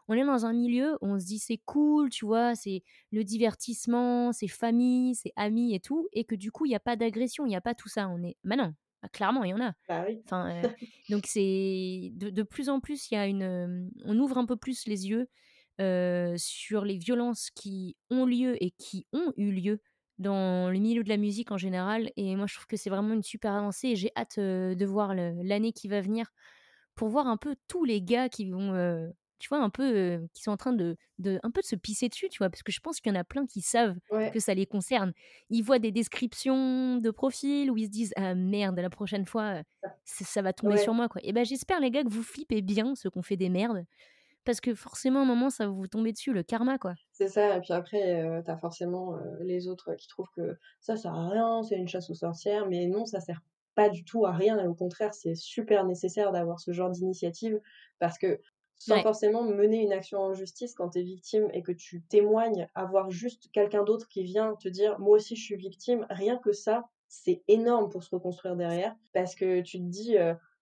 [0.08, 2.54] on est dans un milieu où on se dit: «C'est cool», tu vois?
[2.56, 6.76] C'est le divertissement, c'est famille, c'est amis et tout et que du coup, il y
[6.76, 8.08] a pas d'agression, il y a pas tout ça.
[8.10, 9.74] On est bah, non, bah, clairement, il y en a.
[9.88, 10.24] bah, oui.
[10.28, 10.62] Enfin,
[11.10, 14.58] donc c'est de de plus en plus, il y a une, on ouvre un peu
[14.58, 15.28] plus les yeux,
[16.38, 19.82] sur les violences qui ont lieu et qui ont eu lieu
[20.18, 23.14] dans le milieu de la musique en général et moi, je trouve que c'est vraiment
[23.14, 26.32] une super avancée et j'ai hâte, de voir l'année qui va venir
[26.96, 28.74] pour voir un peu tous les gars qui vont,
[29.40, 32.10] tu vois, un peu, qui sont en train de de un peu de se pisser
[32.10, 32.50] dessus, tu vois?
[32.50, 34.66] Parce que je pense qu'il y en a plein qui savent Ouais, que ça les
[34.66, 35.14] concerne.
[35.50, 39.60] Ils voient des descriptions de profil où ils se disent: «Ah merde, la prochaine fois,
[39.60, 39.64] heu,
[40.06, 42.62] ç ça va tomber sur moi, quoi» et ben j'espère les gars que vous flippez
[42.62, 43.86] bien, ceux qui ont fait des merdes,
[44.46, 46.96] parce que forcément à un moment ça va vous tomber dessus, le karma, quoi.
[47.12, 50.98] c'est ça et puis après, heu, tu as forcément, les autres qui trouvent que ça
[50.98, 53.42] sert à rien, c'est une chasse aux sorcières, mais non, ça sert
[53.76, 57.60] pas du tout à rien et au contraire, c'est super nécessaire d'avoir ce genre d'initiative
[58.00, 58.40] parce que
[58.78, 62.02] sans Ouais, forcément mener une action en justice quand tu es victime et que tu
[62.04, 66.38] témoignes, avoir juste quelqu'un d'autre qui vient te dire: «Moi aussi je suis victime», rien
[66.38, 70.18] que ça, c'est énorme pour se reconstruire derrière parce que tu te dis,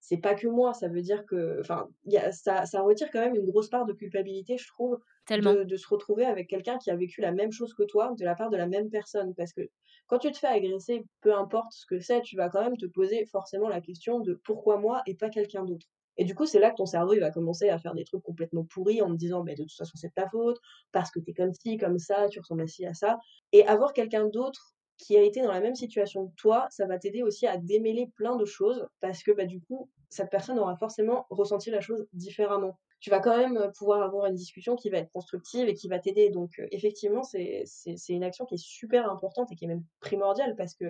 [0.06, 1.88] «C'est pas que moi», ça veut dire que enfin,
[2.32, 5.56] ça ça retire quand même une grosse part de culpabilité, je trouve, tellement.
[5.56, 8.26] de de se retrouver avec quelqu'un qui a vécu la même chose que toi, de
[8.26, 9.34] la part de la même personne.
[9.36, 9.62] Parce que
[10.08, 12.86] quand tu te fais agresser, peu importe ce que c'est, tu vas quand même te
[12.86, 15.88] poser forcément la question de: «Pourquoi moi et pas quelqu'un d'autre?»
[16.18, 18.22] et du coup, c'est là que ton cerveau, il va commencer à faire des trucs
[18.22, 20.60] complètement pourris en te disant: «Beh, de toute façon, c'est de ta faute,
[20.92, 23.18] parce que tu es comme ci, comme ça, tu ressembles à ci, à ça»
[23.52, 24.74] et avoir quelqu'un d'autre
[25.04, 28.08] qui a été dans la même situation que toi, ça va t'aider aussi à démêler
[28.16, 32.08] plein de choses parce que, bah, du coup, cette personne aura forcément ressenti la chose
[32.14, 35.90] différemment tu vas quand même, pouvoir avoir une discussion qui va être constructive et qui
[35.90, 36.30] va t'aider.
[36.30, 37.66] Donc, heu, effectivement, c'est
[38.08, 40.86] une action qui est super importante et qui est même primordiale parce que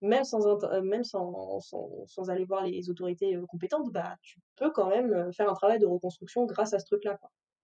[0.00, 1.60] même sans heu, même sans
[2.30, 5.86] aller voir les autorités, heu, compétentes, bah, tu peux quand même, faire un travail de
[5.86, 7.18] reconstruction grâce à ce truc-là.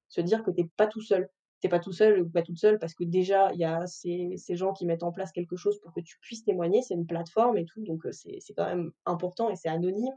[0.08, 1.28] Se dire que tu pas tout seul.
[1.68, 3.86] Tu es pas tout seul ou pas toute seule parce que déjà il y a
[3.86, 6.82] ces ces gens qui mettent en place quelque chose pour que tu puisses témoigner.
[6.82, 10.14] C'est une plateforme et tout, donc heu, c'est quand même important et c'est anonyme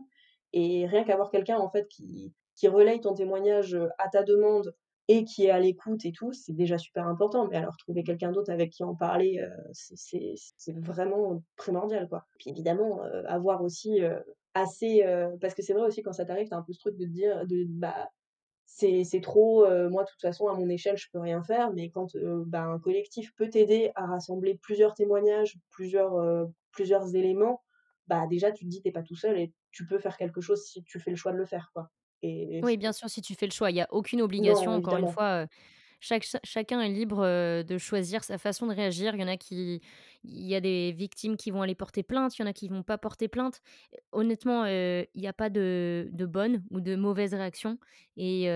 [0.54, 4.76] et rien qu'avoir quelqu'un en fait qui qui relaye ton témoignage, heu, à ta demande
[5.08, 7.47] et qui est à l'écoute et tout, c'est déjà super important.
[7.47, 10.36] Mais alors trouver quelqu'un d'autre avec qui en parler, heu, c'est
[10.80, 12.26] vraiment primordial, quoi.
[12.38, 14.02] Puis évidemment, heu, avoir aussi,
[14.54, 15.04] assez,
[15.41, 17.06] parce que c'est vrai aussi quand ça t'arrive, tu as un peu ce truc de
[17.06, 18.10] te dire de bah,
[18.72, 21.72] c'est c'est trop, heu, moi de toute façon à mon échelle je peux rien faire,
[21.74, 27.16] mais quand, heu, bah, un collectif peut t'aider à rassembler plusieurs témoignages, plusieurs, heu, plusieurs
[27.16, 27.64] éléments,
[28.08, 30.42] bah, déjà tu te dis: «Tu es pas tout seul» et tu peux faire quelque
[30.42, 31.90] chose si tu fais le choix de le faire, quoi.
[32.22, 34.76] Et Oui, bien sûr, si tu fais le choix, il y a aucune obligation, non,
[34.76, 35.48] encore une fois,
[36.00, 37.24] chaque chacun est libre,
[37.64, 39.16] de choisir sa façon de réagir.
[39.16, 39.82] Il y en a qui
[40.26, 42.68] il y a des victimes qui vont aller porter plainte, il y en a qui
[42.68, 43.62] vont pas porter plainte.
[44.12, 47.78] Honnêtement, il y a pas de de bonne ou de mauvaise réaction
[48.18, 48.47] et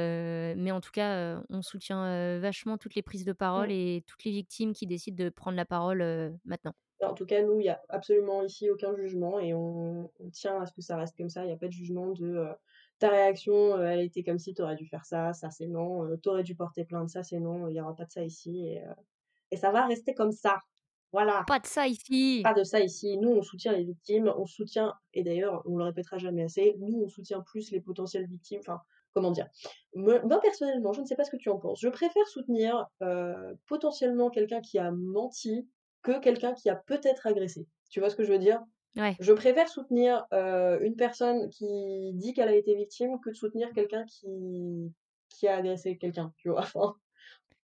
[0.57, 3.71] mais en tout cas, on soutient, vachement toutes les prises de parole Mmh.
[3.71, 5.99] et toutes les victimes qui décident de prendre la parole,
[6.45, 6.73] maintenant.
[7.01, 10.61] En tout cas, nous, il y a absolument ici aucun jugement et on on tient
[10.61, 11.43] à ce que ça reste comme ça.
[11.43, 12.47] Il y a pas de jugement de,
[13.03, 16.05] ta réaction, heu, elle était comme ci, tu aurais dû faire ça, ça c'est non,
[16.05, 18.23] heu, tu aurais dû porter plainte, ça c'est non, il y aura pas de ça
[18.23, 18.93] ici et heu
[19.51, 20.59] et ça va rester comme ça.
[21.13, 23.17] Voilà, «Pas de ça ici!» pas de ça ici.
[23.17, 27.03] Nous, on soutient les victimes, on soutient et d'ailleurs, on le répétera jamais assez, nous,
[27.03, 28.81] on soutient plus les potentielles victimes, enfin,
[29.13, 29.47] comment dire?
[29.95, 32.87] Moi personnellement, je ne sais pas ce que tu en penses, je préfère soutenir,
[33.67, 35.69] potentiellement quelqu'un qui a menti
[36.03, 37.67] que quelqu'un qui a peut-être agressé.
[37.89, 38.61] Tu vois ce que je veux dire?
[39.19, 43.71] Je préfère soutenir, heu, une personne qui dit qu'elle a été victime que de soutenir
[43.73, 44.93] quelqu'un qui
[45.29, 46.65] qui a agressé quelqu'un, tu vois?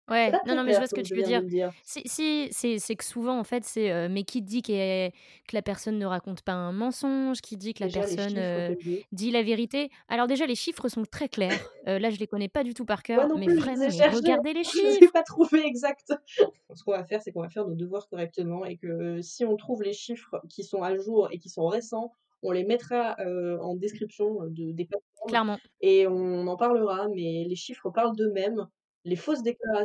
[0.10, 1.44] Ouais, non, non, mais je vois ce que je tu veux dire.
[1.84, 5.10] Si si, c'est que souvent, en fait, c'est, heu, mais qui dit que
[5.54, 7.42] la personne ne raconte pas un mensonge?
[7.42, 9.04] Qui dit que la Déjà personne, chiffres disent.
[9.12, 9.90] dit la vérité?
[10.08, 11.76] Alors déjà, les chiffres sont très clairs.
[11.88, 13.70] Heu, là, je les connais pas du tout par Moi cœur, non mais plus, je
[13.70, 15.12] les cherchés, regardez les je les ai chiffres!
[15.12, 16.14] pas trouvés exacts.
[16.76, 19.56] Ce qu'on va faire, c'est qu'on va faire nos devoirs correctement et que si on
[19.58, 22.12] trouve les chiffres qui sont à jour et qui sont récents,
[22.44, 23.18] on les mettra,
[23.62, 28.68] en description, de des plateformes Clairement, et on en parlera, mais les chiffres parlent d'eux-mêmes.
[29.06, 29.44] Les fausses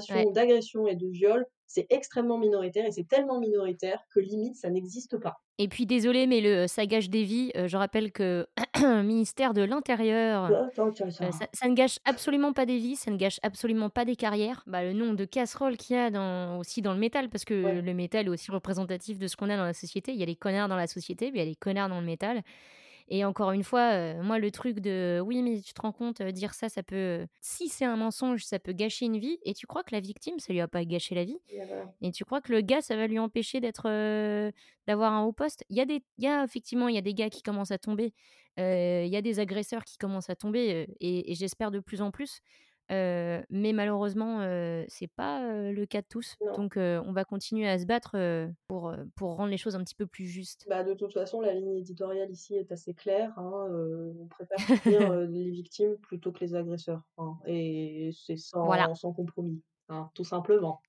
[0.09, 0.25] ouais.
[0.25, 4.71] déclarations d'agression et de viol, c'est extrêmement minoritaire et c'est tellement minoritaire que limite ça
[4.71, 5.43] n'existe pas.
[5.59, 7.53] Et puis désolée, mais le ça gâche des vies.
[7.57, 8.47] Heu, je rappelle que
[9.03, 10.57] ministère de l'intérieur
[11.23, 14.17] Heu, ça ça ne gâche absolument pas des vies, ça ne gâche absolument pas des
[14.17, 14.65] carrières.
[14.67, 17.55] Bah, le nombre de casseroles qu'il y a dans aussi dans le métal, parce que
[17.63, 20.13] ouais, le métal est aussi représentatif de ce qu'on a dans la société.
[20.13, 22.01] Il y a les connards dans la société, mais il y a les connards dans
[22.01, 22.43] le métal
[23.09, 26.21] et encore une fois, heu, moi le truc de: «Oui, mais tu te rends compte,
[26.21, 29.55] heu, dire ça, ça peut, si c'est un mensonge, ça peut gâcher une vie» et
[29.55, 31.39] tu crois que la victime, ça lui a pas gâché la vie?
[32.03, 33.89] Et tu crois que le gars, ça va lui empêcher d'être,
[34.87, 35.65] d'avoir un haut poste?
[35.71, 37.71] Il y a des il y a effectivement, il y a des gars qui commencent
[37.73, 38.13] à tomber,
[38.59, 42.41] il y a des agresseurs qui commencent à tomber, et j'espère de plus en plus,
[42.91, 45.41] mais malheureusement, heu, c'est pas,
[45.73, 46.37] le cas de tous.
[46.41, 46.57] non.
[46.57, 48.17] Donc on va continuer à se battre,
[48.69, 50.67] pour, pour rendre les choses un petit peu plus justes.
[50.67, 55.11] Bah, de toute façon, la ligne éditoriale ici est assez claire, hein, on préfère soutenir,
[55.27, 58.89] les victimes plutôt que les agresseurs, hein et c'est Voilà.
[58.95, 60.81] sans compromis, hein, tout simplement.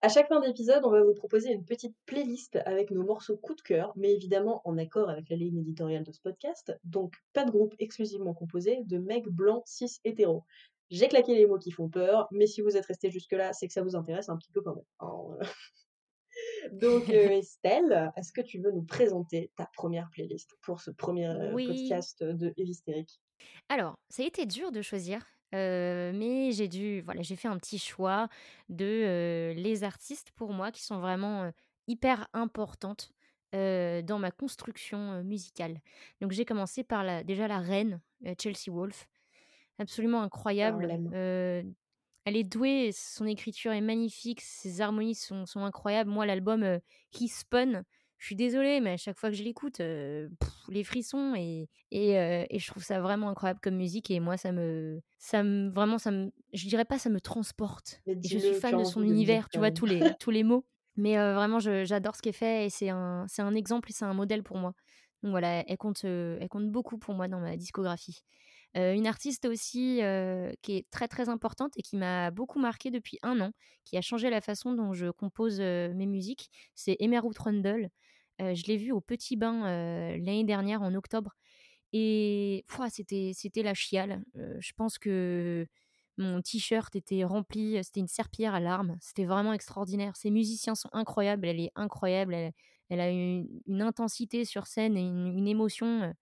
[0.00, 3.56] À chaque fin d'épisode, on va vous proposer une petite playlist avec nos morceaux coup
[3.56, 7.44] de cœur, mais évidemment en accord avec la ligne éditoriale de ce podcast, donc pas
[7.44, 10.44] de groupe exclusivement composé de mecs blancs cis hétéros.
[10.90, 13.72] J'ai claqué les mots qui font peur, mais si vous êtes restés jusque-là, c'est que
[13.72, 15.38] ça vous intéresse un petit peu quand même, hein,
[16.72, 21.24] Donc, heu, Estelle, est-ce que tu veux nous présenter ta première playlist pour ce premier
[21.24, 21.66] er Oui.
[21.66, 23.20] podcast de Hystérique?
[23.68, 27.78] Alors, ça a été dur de choisir, mais j'ai dû voilà, j'ai fait un petit
[27.78, 28.28] choix
[28.68, 31.50] de, les artistes pour moi qui sont vraiment,
[31.86, 33.12] hyper importantes,
[33.52, 35.80] dans ma construction, musicale.
[36.20, 38.00] Donc j'ai commencé par la déjà la reine,
[38.38, 39.08] Chelsea Wolfe,
[39.78, 40.86] absolument Ah, incroyable,
[42.24, 46.10] elle est douée, son écriture est magnifique, ses harmonies sont sont incroyables.
[46.10, 46.78] Moi l'album,
[47.12, 47.84] He Spun,
[48.18, 49.80] je suis désolée, mais à chaque fois que je l'écoute,
[50.68, 52.12] les frissons et et
[52.50, 55.98] et je trouve ça vraiment incroyable comme musique et moi ça me ça me vraiment
[55.98, 59.04] ça me je dirais pas ça me transporte et je suis fan de son de
[59.04, 59.70] univers, tu vois?
[59.70, 60.66] Tous les tous les mots,
[60.96, 64.14] mais vraiment j'adore ce qu'elle fait et c'est un c'est un exemple et c'est un
[64.14, 64.74] modèle pour moi.
[65.22, 68.20] Donc voilà, elle compte, elle compte beaucoup pour moi dans ma discographie.
[68.74, 70.00] Une artiste aussi,
[70.62, 73.50] qui est très, très importante et qui m'a beaucoup marquée depuis un an,
[73.84, 77.88] qui a changé la façon dont je compose, mes musiques, c'est Emerald Rundle.
[78.38, 79.62] Je l'ai vue au Petit Bain,
[80.16, 81.34] l'année dernière en octobre
[81.92, 84.24] et c'était c'était la chiale.
[84.60, 85.66] Je pense que
[86.18, 88.96] mon t-shirt était rempli, c'était une serpillière à larmes.
[89.00, 90.16] C'était vraiment extraordinaire.
[90.16, 92.34] Ses musiciens sont incroyables, elle est incroyable,
[92.90, 96.14] elle a une une intensité sur scène et une émotion,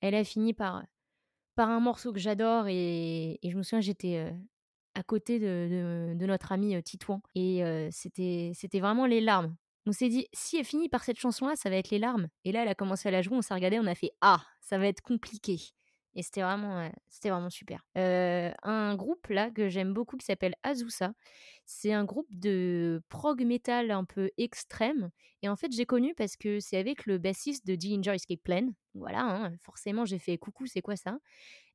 [0.00, 0.84] elle a fini par,
[1.56, 4.32] par un morceau que j'adore et je me souviens, j'étais,
[4.94, 9.56] à côté de notre ami, Titouan et c'était c'était vraiment les larmes.
[9.86, 12.52] On s'est dit: «Si elle finit par cette chanson-là, ça va être les larmes» et
[12.52, 14.78] là, elle a commencé à la jouer, on s'est regardés, on a fait: «Ah, ça
[14.78, 15.58] va être compliqué»
[16.18, 16.88] et c'était vraiment,
[17.24, 17.82] vraiment super.
[17.98, 21.12] Heu, un groupe là que j'aime beaucoup qui s'appelle Azusa,
[21.66, 25.10] c'est un groupe de prog metal un peu extrême
[25.42, 28.68] et en fait, j'ai connu parce que c'est avec le bassiste de Dillinger Escape Plan.
[28.94, 31.18] Voilà, hein, forcément, j'ai fait: «Coucou, c'est quoi ça?»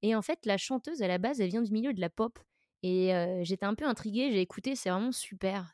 [0.02, 2.40] et en fait, la chanteuse à la base, elle vient du milieu de la pop
[2.84, 5.72] et heu, j'étais un peu intriguée, j'ai écouté, c'est vraiment super.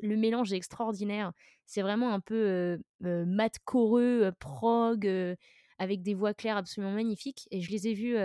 [0.00, 1.32] Le mélange est extraordinaire.
[1.66, 5.36] C'est vraiment un peu, heu heu, mathcoreux, heu, prog, heu,
[5.78, 8.16] avec des voix claires absolument magnifiques et je les ai vus,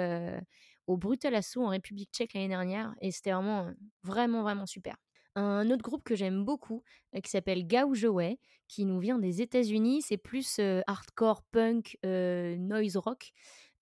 [0.88, 3.72] au Brutal Assaut en République tchèque l'année dernière et c'était vraiment,
[4.04, 4.96] vraiment, vraiment super.
[5.36, 6.84] Un autre groupe que j'aime beaucoup,
[7.24, 13.32] qui s'appelle Gaujoe, qui nous vient des États-Unis, c'est plus, hardcore punk, noise rock.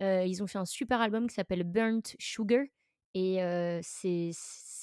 [0.02, 2.64] Ils ont fait un super album qui s'appelle Burnt Sugar
[3.14, 4.32] et heu, c'est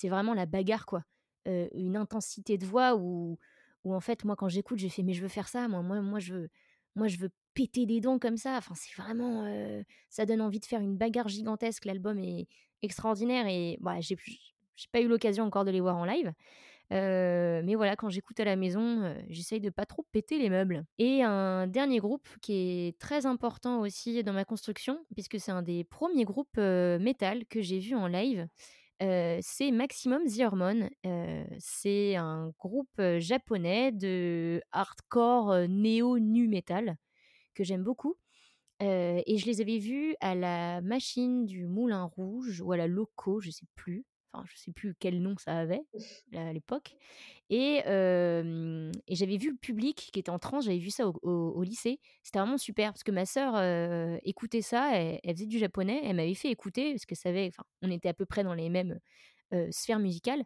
[0.09, 1.05] vraiment la bagarre, quoi.
[1.47, 3.39] Une intensité de voix où
[3.85, 6.01] où en fait, moi, quand j'écoute, j'ai fait: «Mais je veux faire ça, moi moi
[6.01, 6.49] moi je veux
[6.97, 8.57] moi je veux péter des dents comme ça».
[8.59, 9.47] Enfin, c'est vraiment,
[10.11, 11.85] ça donne envie de faire une bagarre gigantesque.
[11.85, 12.47] L'album est
[12.83, 14.17] extraordinaire et bah, j'ai
[14.93, 16.33] pas eu l'occasion encore de les voir en live,
[16.93, 20.51] Heu, mais voilà, quand j'écoute à la maison, heu, j'essaye de pas trop péter les
[20.51, 20.85] meubles.
[20.99, 25.63] Et un dernier groupe qui est très important aussi dans ma construction, puisque c'est un
[25.63, 28.47] des premiers groupes, heu, métal que j'ai vu en live,
[29.01, 30.89] c'est Maximum The Hormone.
[31.59, 36.97] C'est un groupe, japonais de hardcore, heu, néo nu metal
[37.55, 38.17] que j'aime beaucoup.
[38.81, 43.41] Et je les avais vus à la Machine du Moulin Rouge ou à la Loco,
[43.41, 44.05] je sais plus.
[44.35, 45.83] Enfin, je sais plus quel nom ça avait,
[46.35, 46.97] à l'époque
[47.51, 51.63] et j'avais vu le public qui était en transe, j'avais vu ça au au au
[51.63, 52.01] lycée.
[52.23, 53.55] C'était vraiment super parce que ma sœur,
[54.25, 57.65] écoutait ça, elle elle faisait du japonais, elle m'avait fait écouter parce qu'elle savait enfin,
[57.83, 58.99] on était à peu près dans les mêmes,
[59.71, 60.45] sphères musicales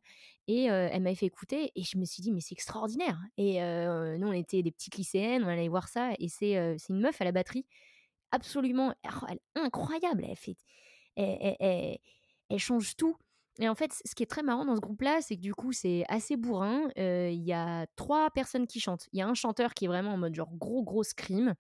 [0.48, 3.54] et elle m'avait fait écouter et je me suis dit: «Mais c'est extraordinaire» et
[4.18, 7.20] nous on était des petites lycéennes, on allait voir ça et c'est, c'est une meuf
[7.20, 7.66] à la batterie
[8.32, 10.56] absolument elle incroyable, elle fait
[11.16, 11.98] elle
[12.50, 13.16] elle change tout
[13.60, 15.72] et en fait, ce qui est très marrant dans ce groupe-là, c'est que du coup,
[15.72, 19.08] c'est assez bourrin, il y a 3 personnes qui chantent.
[19.12, 21.54] Il y a un chanteur qui est vraiment en mode genre gros, gros scream.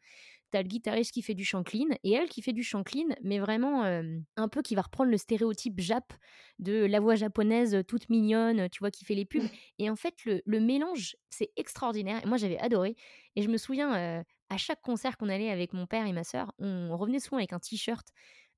[0.52, 2.82] Tu as le guitariste qui fait du chant clean et elle qui fait du chant
[2.82, 6.12] clean, mais vraiment, un peu qui va reprendre le stéréotype jap
[6.58, 10.14] de la voix japonaise, toute mignonne, tu vois, qui fait les pubs et en fait,
[10.24, 12.96] le le mélange, c'est extraordinaire et moi, j'avais adoré
[13.36, 16.52] et je me souviens, à chaque concert qu'on allait avec mon père et ma sœur,
[16.58, 18.08] on revenait souvent avec un t-shirt,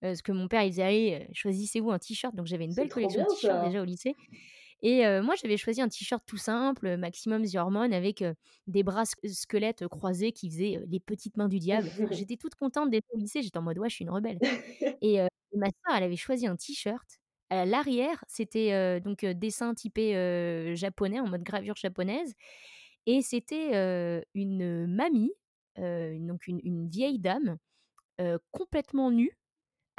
[0.01, 2.91] parce que mon père, il disait: «Allez, heu, choisissez-vous un t-shirt», donc j'avais une belle
[2.91, 4.17] collection de t-shirts déjà au lycée
[4.83, 8.25] et heu, moi, j'avais choisi un t-shirt tout simple, Maximum The Hormone avec,
[8.67, 11.91] des bras squelettes, croisés qui faisaient, les petites mains du diable.
[12.05, 14.41] Enfin, j'étais toute contente d'être au lycée, j'étais en mode: «Ouais, je suis une rebelle»
[15.03, 15.19] et
[15.57, 17.19] ma sœur, elle avait choisi un t-shirt.
[17.51, 22.35] À l'arrière, c'était, donc dessin typé, japonais, en mode gravure japonaise
[23.07, 25.33] et c'était, une, mamie,
[25.77, 27.59] donc une une vieille dame,
[28.53, 29.39] complètement nue,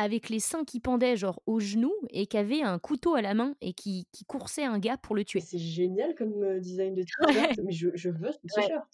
[0.01, 3.33] avec les seins qui pendaient genre aux genoux et qui avait un couteau à la
[3.33, 5.45] main et qui qui coursait un gars pour le tuer.
[5.45, 8.69] c'est génial comme, heu, design de t-shirt, mais je je veux ce ouais.
[8.69, 8.89] t-shirt.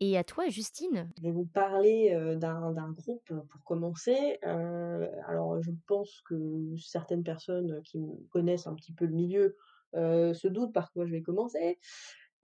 [0.00, 1.12] Et à toi, Justine?
[1.18, 7.22] Je vais vous parler, heu, d'un groupe, heu, pour commencer, alors, je pense que certaines
[7.24, 8.00] personnes, qui
[8.30, 9.56] connaissent un petit peu le milieu,
[9.94, 11.78] se doutent par quoi je vais commencer.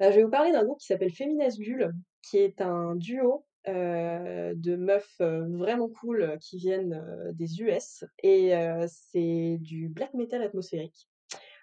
[0.00, 1.92] Je vais vous parler d'un groupe qui s'appelle Féminazgul,
[2.22, 7.02] qui est un duo, heu, de meufs, heu, vraiment cool, heu, qui viennent,
[7.34, 8.52] des US et
[8.88, 11.08] c'est du black metal atmosphérique.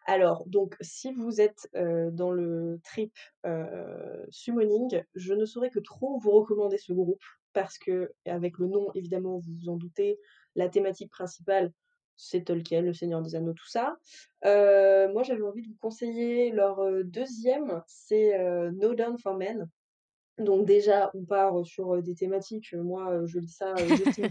[0.08, 3.14] Alors donc si vous êtes, dans le trip,
[4.30, 9.40] summoning, je ne saurais que trop vous recommander ce groupe parce qu'avec le nom évidemment
[9.40, 10.20] vous vous en doutez,
[10.56, 11.72] la thématique principale
[12.18, 13.98] c'est Tolkien, le Seigneur des Anneaux, tout ça.
[14.44, 18.38] Moi j'avais envie de vous conseiller leur, 2e, c'est,
[18.74, 19.68] No Down for Men.
[20.38, 23.74] Donc déjà on part, sur, des thématiques, moi, je lis ça,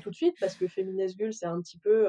[0.02, 2.06] tout de suite parce que Feminazgul c'est un petit peu,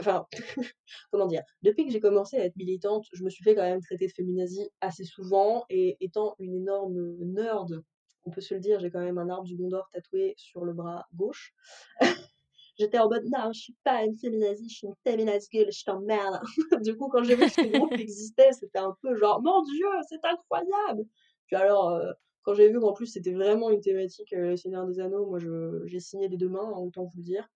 [0.00, 0.26] enfin
[1.10, 1.42] comment dire?
[1.62, 4.12] Depuis que j'ai commencé à être militante, je me suis fait quand même traiter de
[4.12, 7.82] féminazie assez souvent et étant une énorme, nerd,
[8.24, 10.72] on peut se le dire, j'ai quand même un arbre du Gondor tatoué sur le
[10.72, 11.54] bras gauche.
[12.78, 16.40] J'étais en mode: «Non, je suis pas une féminazie, je suis une féminazgul, je t'emmerde».
[16.84, 20.24] Du coup, quand j'ai vu ce groupe existait, c'était un peu genre: «Mon Dieu, c'est
[20.24, 21.02] incroyable!»
[21.46, 22.00] Puis alors,
[22.48, 25.38] quand j'ai vu qu'en plus c'était vraiment une thématique, heu, Le Seigneur des Anneaux, moi
[25.86, 27.46] j'ai signé des 2 mains, hein, autant vous le dire.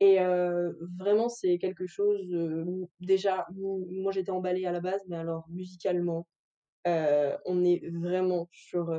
[0.00, 5.02] Et heu, vraiment c'est quelque chose, heu, m déjà, moi j'étais emballée à la base,
[5.08, 6.26] mais alors musicalement,
[6.86, 8.92] on est vraiment sur,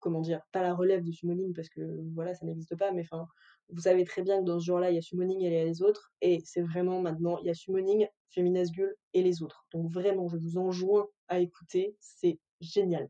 [0.00, 0.42] comment dire?
[0.52, 1.80] Pas la relève de Summoning parce que
[2.14, 3.26] voilà, ça n'existe pas, mais enfin,
[3.70, 5.56] vous savez très bien que dans ce genre-là, il y a Summoning et il y
[5.58, 9.66] a les autres et c'est vraiment maintenant, il y a Summoning, Féminasgul et les autres.
[9.72, 13.08] Donc vraiment, je vous enjoins à écouter, c'est génial.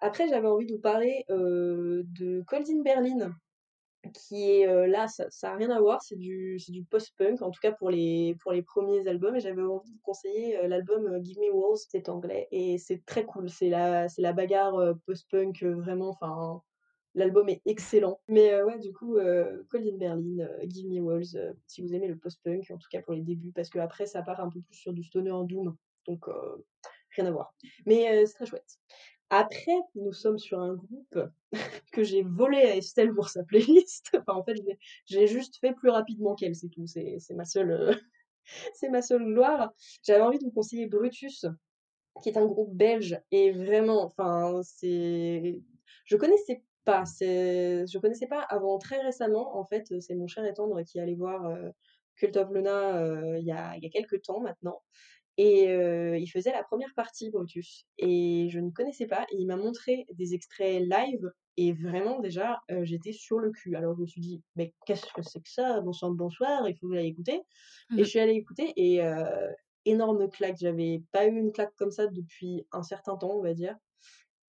[0.00, 3.32] Après, j'avais envie de vous parler, de Cold in Berlin
[4.14, 7.60] qui est, là, ça ça a rien à voir, c'est du du post-punk, en tout
[7.60, 11.38] cas pour les pour les premiers albums et j'avais envie de vous conseiller, l'album, Give
[11.40, 13.50] Me Walls, c'est anglais et c'est très cool.
[13.50, 16.62] C'est la la bagarre, post-punk, vraiment, enfin,
[17.14, 18.20] l'album est excellent.
[18.28, 22.18] Mais, ouais, du coup, heu, Cold in Berlin, Give Me Walls, si vous aimez le
[22.18, 24.92] post-punk, en tout cas pour les débuts, parce qu'après ça part un peu plus sur
[24.94, 25.76] du stoner doom,
[26.06, 26.26] donc
[27.16, 27.54] rien à voir.
[27.86, 28.78] Mais, c'est très chouette.
[29.36, 31.18] Après, nous sommes sur un groupe
[31.92, 34.10] que j'ai volé à Estelle pour sa playlist.
[34.28, 34.54] Enfin, en fait,
[35.16, 36.86] l'ai juste fait plus rapidement qu'elle, c'est tout.
[36.86, 38.00] C'est ma seule,
[38.74, 39.72] c'est ma seule gloire.
[40.04, 41.46] J'avais envie de vous conseiller Brutus,
[42.22, 45.62] qui est un groupe belge et vraiment, enfin, c'est
[46.06, 49.56] je connaissais pas, je connaissais pas avant très récemment.
[49.58, 51.72] En fait, c'est mon cher et tendre qui allé voir, heu,
[52.16, 54.82] Cult of Luna, heu, il y a il y a quelque temps maintenant
[55.36, 59.46] et heu, il faisait la première partie, Brutus et je ne connaissais pas et il
[59.46, 63.76] m'a montré des extraits live et vraiment déjà, heu, j'étais sur le cul.
[63.76, 65.80] Alors je me suis dit: «Mais qu'est-ce que c'est que ça?
[65.80, 67.42] Bon sang de bonsoir, il faut que j'aille écouter»
[67.96, 69.24] et je suis allée écouter et heu,
[69.84, 70.56] énorme claque.
[70.60, 73.76] J'avais pas eu une claque comme ça depuis un certain temps, on va dire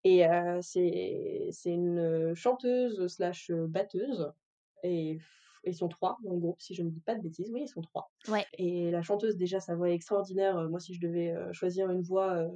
[0.06, 0.24] et
[0.60, 4.32] c'est une, chanteuse slash, batteuse
[4.82, 5.18] et
[5.70, 7.50] ils sont 3 dans le groupe, si je ne dis pas de bêtises.
[7.52, 8.46] Oui, ils sont 3 Ouais.
[8.58, 10.58] et la chanteuse, déjà, sa voix est extraordinaire.
[10.58, 12.50] Heu, moi, si je devais, heu, choisir une voix, heu,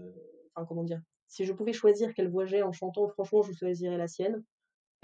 [0.55, 1.03] enfin, comment dire?
[1.29, 4.45] Si je pouvais choisir quelle voix j'ai en chantant, franchement, je choisirais la sienne,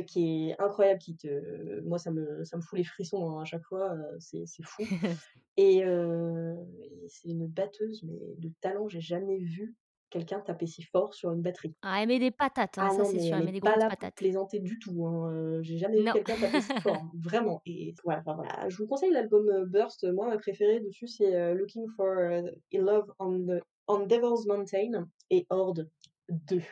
[0.07, 3.44] qui est incroyable, qui te moi, ça me ça me fout les frissons, hein, à
[3.44, 4.90] chaque fois, c'est c'est fou
[5.57, 9.76] et et c'est une batteuse, mais de talent, j'ai jamais vu
[10.17, 11.75] quelqu'un taper si fort sur une batterie.
[11.83, 13.77] Ah, elle met des patates, hein, Ah ça c'est sûr, elle elle met des pas
[13.77, 14.19] grosses patates.
[14.19, 18.21] plaisanter du tout, hein, heu, j'ai jamais vu quelqu'un taper si fort, vraiment et voilà,
[18.21, 18.69] enfin voilà.
[18.69, 20.05] Je vous conseille l'album, heu, Burst.
[20.05, 25.09] Moi, ma préférée dessus, c'est, heu, Looking for, in Love on the on Devil's Mountain
[25.31, 25.89] et Horde
[26.29, 26.62] 2.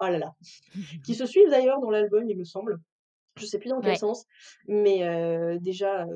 [0.00, 0.34] Oh là là,
[1.04, 2.78] qui se suivent d'ailleurs dans l'album, il me semble.
[3.38, 4.26] Je sais plus dans quel Ouais, sens,
[4.68, 6.06] mais déjà,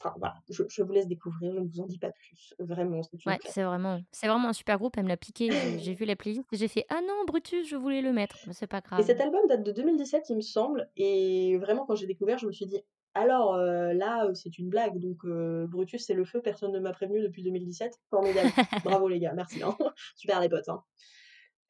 [0.00, 2.54] enfin voilà, je je vous laisse découvrir, je ne vous en dis pas plus.
[2.58, 5.94] Vraiment, c'est ouais, c'est vraiment c'est vraiment un super groupe, elle me l'a piqué, j'ai
[5.94, 8.40] vu la playlist et j'ai fait: «Ah non, Brutus, je voulais le mettre».
[8.46, 9.04] Mais c'est pas Et grave.
[9.04, 12.52] cet album date de 2017, il me semble et vraiment quand j'ai découvert, je me
[12.52, 12.82] suis dit:
[13.14, 16.80] «Alors, heu, là, heu, c'est une blague donc heu, Brutus, c'est le feu, personne ne
[16.80, 17.94] m'a prévenu depuis 2017.
[18.10, 18.52] Formidable.
[18.82, 19.76] Bravo les gars, merci, hein.
[20.16, 20.82] Super les potes, hein».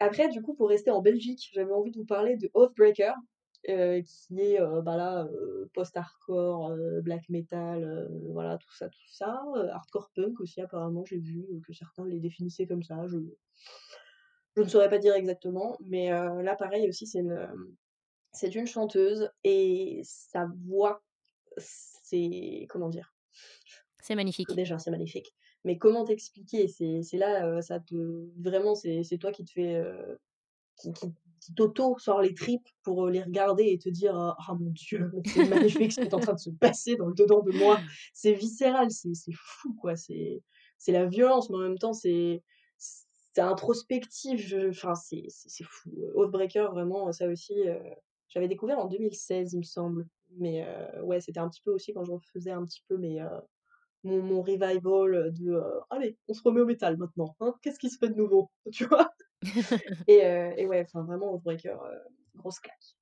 [0.01, 3.15] Après du coup, pour rester en Belgique, j'avais envie de vous parler de Oathbreaker,
[3.69, 9.43] heu, qui est, heu, bah là, heu, post-hardcore, black metal, voilà tout ça, tout ça,
[9.73, 13.07] hardcore punk aussi apparemment, j'ai vu, que certains les définissaient comme ça.
[13.07, 13.19] Je
[14.57, 17.49] je ne saurais pas dire exactement, mais là pareil aussi, c'est une,
[18.33, 21.03] c'est une chanteuse et sa voix,
[21.59, 23.15] c'est comment dire?
[24.01, 24.57] C'est magnifique.
[24.57, 25.35] Déjà, c'est magnifique.
[25.65, 26.69] Mais comment t'expliquer?
[26.69, 27.95] C'est là, ça te
[28.41, 30.19] vraiment, c'est toi qui te fais, heu,
[30.77, 34.33] qui qui qui t'auto sort les tripes pour, heu, les regarder et te dire, heu:
[34.39, 37.15] «Ah mon Dieu, c'est magnifique ce qui est en train de se passer dans le
[37.15, 37.83] dedans de moi».
[38.15, 40.43] C'est viscéral, c'est fou quoi, c'est
[40.89, 42.43] la violence, mais en même temps c'est
[43.39, 45.29] introspectif, enfin c'est
[45.65, 45.91] fou.
[46.15, 47.79] Oathbreaker vraiment, ça aussi, heu,
[48.29, 51.93] j'avais découvert en 2016 il me semble, mais heu, ouais, c'était un petit peu aussi
[51.95, 53.25] quand je refaisais un petit peu mes,
[54.05, 57.99] mon mon revival, de, «Allez, on se remet au métal maintenant, hein, qu'est-ce qui se
[57.99, 59.11] fait de nouveau?» tu vois?
[60.09, 61.99] Et heu et ouais, enfin vraiment Oathbreaker, heu,
[62.37, 62.97] grosse claque.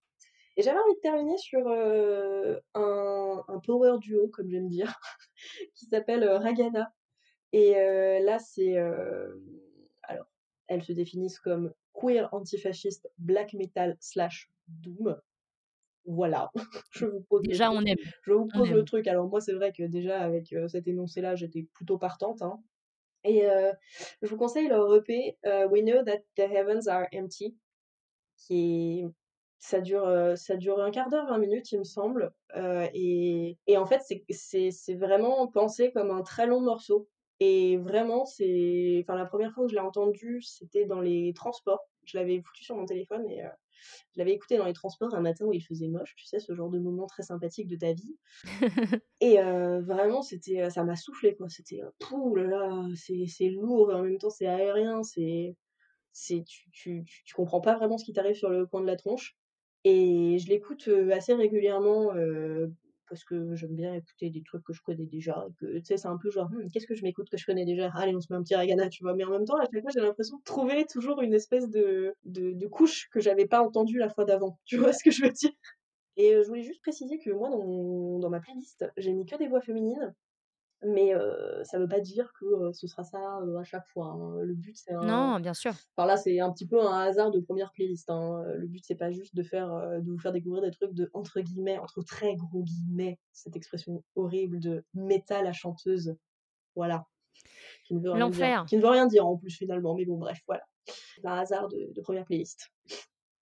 [0.57, 4.95] Et j'avais envie de terminer sur, heu, un un power duo comme j'aime dire,
[5.77, 6.93] qui s'appelle, heu, Ragana
[7.53, 7.75] et
[8.23, 8.77] là c'est,
[10.05, 10.27] alors
[10.69, 15.21] elles se définissent comme queer antifasciste black metal slash doom.
[16.07, 16.53] Voilà,
[16.93, 18.87] je vous pose le Déjà truc on aime, je vous on pose le aime.
[18.87, 19.09] truc.
[19.09, 22.63] Alors moi c'est vrai que déjà avec, cet énoncé-là, j'étais plutôt partante, hein
[23.27, 23.73] et heu,
[24.23, 27.57] je vous conseille leur EP, heu, We Know That the Heavens Are Empty.
[28.37, 29.05] Qui
[29.59, 32.33] ça dure, heu, ça dure un quart d'heure, 20 minutes, il me semble,
[32.95, 37.09] et et en fait, c'est vraiment pensé comme un très long morceau
[37.41, 41.89] et vraiment, c'est enfin, la première fois que je l'ai entendu, c'était dans les transports.
[42.05, 43.43] Je l'avais foutu sur mon téléphone et
[44.13, 46.55] je l'avais écouté dans les transports un matin où il faisait moche, tu sais, ce
[46.55, 48.17] genre de moment très sympathique de ta vie
[49.21, 51.49] et heu, vraiment, c'était, heu, ça m'a soufflé, quoi.
[51.49, 55.57] C'était, heu, pouh là là, c'est c'est lourd et en même temps, c'est aérien, c'est
[56.13, 58.87] c'est tu tu tu tu comprends pas vraiment ce qui t'arrive sur le coin de
[58.87, 59.37] la tronche
[59.85, 62.13] et je l'écoute, assez régulièrement,
[63.09, 66.19] parce que j'aime bien écouter des trucs que je connais déjà tu sais, c'est un
[66.19, 67.91] peu genre: «Mmh, qu'est-ce que je m'écoute que je connais déjà?
[67.95, 69.15] Allez, on se met un petit Rihanna», tu vois?
[69.15, 72.15] Mais en même temps, à chaque fois, j'ai l'impression de trouver toujours une espèce de
[72.25, 74.59] de couche que j'avais pas entendue la fois d'avant.
[74.65, 75.51] Tu vois ce que je veux dire?
[76.17, 79.37] Et heu, je voulais juste préciser que moi, dans dans ma playlist, j'ai mis que
[79.37, 80.15] des voix féminines,
[80.85, 81.13] mais
[81.65, 83.19] ça veut pas dire que, ce sera ça,
[83.61, 84.41] à chaque fois, hein.
[84.43, 85.75] Le but, c'est un Non, bien sûr.
[85.97, 88.97] enfin là, c'est un petit peu un hasard de première playlist, hein, le but, c'est
[88.97, 89.69] pas juste de faire,
[90.03, 94.05] de vous faire découvrir des trucs de entre guillemets, entre très gros guillemets, cette expression
[94.17, 96.17] horrible de métal à chanteuse.
[96.77, 97.07] Voilà,
[97.85, 98.67] qui ne veut rien dire L'enfer.
[98.67, 100.65] qui ne veut rien dire en plus finalement, mais bon bref, voilà.
[101.17, 102.71] C'est un hasard de de 1 playlist.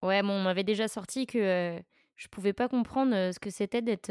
[0.02, 1.82] Ouais, bon, on m'avait déjà sorti que, heu,
[2.16, 4.10] je pouvais pas comprendre, ce que c'était d'être,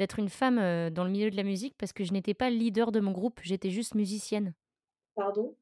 [0.00, 2.50] d'être une femme, heu, dans le milieu de la musique parce que je n'étais pas
[2.50, 4.54] leader de mon groupe, j'étais juste musicienne.
[5.14, 5.54] Pardon?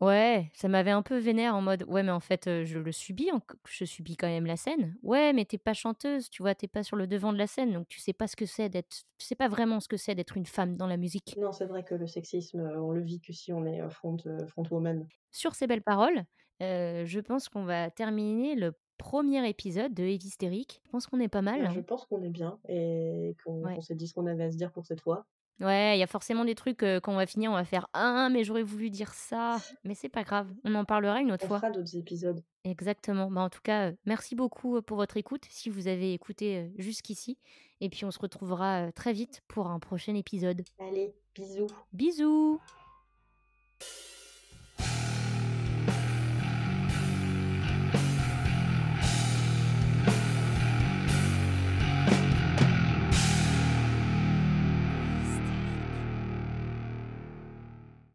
[0.00, 2.90] Ouais, ça m'avait un peu vénère en mode: «Ouais, mais en fait, heu, je le
[2.90, 3.30] subis
[3.70, 4.96] je subis quand même la scène».
[5.02, 6.54] «Ouais, mais tu es pas chanteuse, tu vois?
[6.56, 8.46] Tu es pas sur le devant de la scène, donc tu sais pas ce que
[8.46, 11.36] c'est d'être tu sais pas vraiment ce que c'est d'être une femme dans la musique».
[11.38, 14.16] Non, c'est vrai que le sexisme, heu, on le vit que si on est, front,
[14.48, 15.06] front woman.
[15.30, 16.24] Sur ces belles paroles,
[16.62, 20.80] heu, je pense qu'on va terminer le premier épisode de Hystérique.
[20.86, 21.80] Je pense qu'on est pas mal, Bah, je hein?
[21.80, 23.80] pense qu'on est bien et qu'on Ouais.
[23.80, 25.26] s'est dit ce qu'on avait à se dire pour cette fois.
[25.60, 27.86] Ouais, il y a forcément des trucs, heu, quand on va finir, on va faire:
[27.92, 31.44] «Ah, mais j'aurais voulu dire ça», mais c'est pas grave, on en parlera une autre
[31.44, 31.62] On fois.
[31.62, 32.42] fera d'autres épisodes.
[32.64, 33.30] Exactement.
[33.30, 36.72] Bah, en tout cas, heu, merci beaucoup, heu, pour votre écoute, si vous avez écouté,
[36.78, 37.38] jusqu'ici
[37.80, 40.62] et puis on se retrouvera, très vite pour un prochain épisode.
[40.78, 41.72] Allez, bisous.
[41.92, 42.60] Bisous!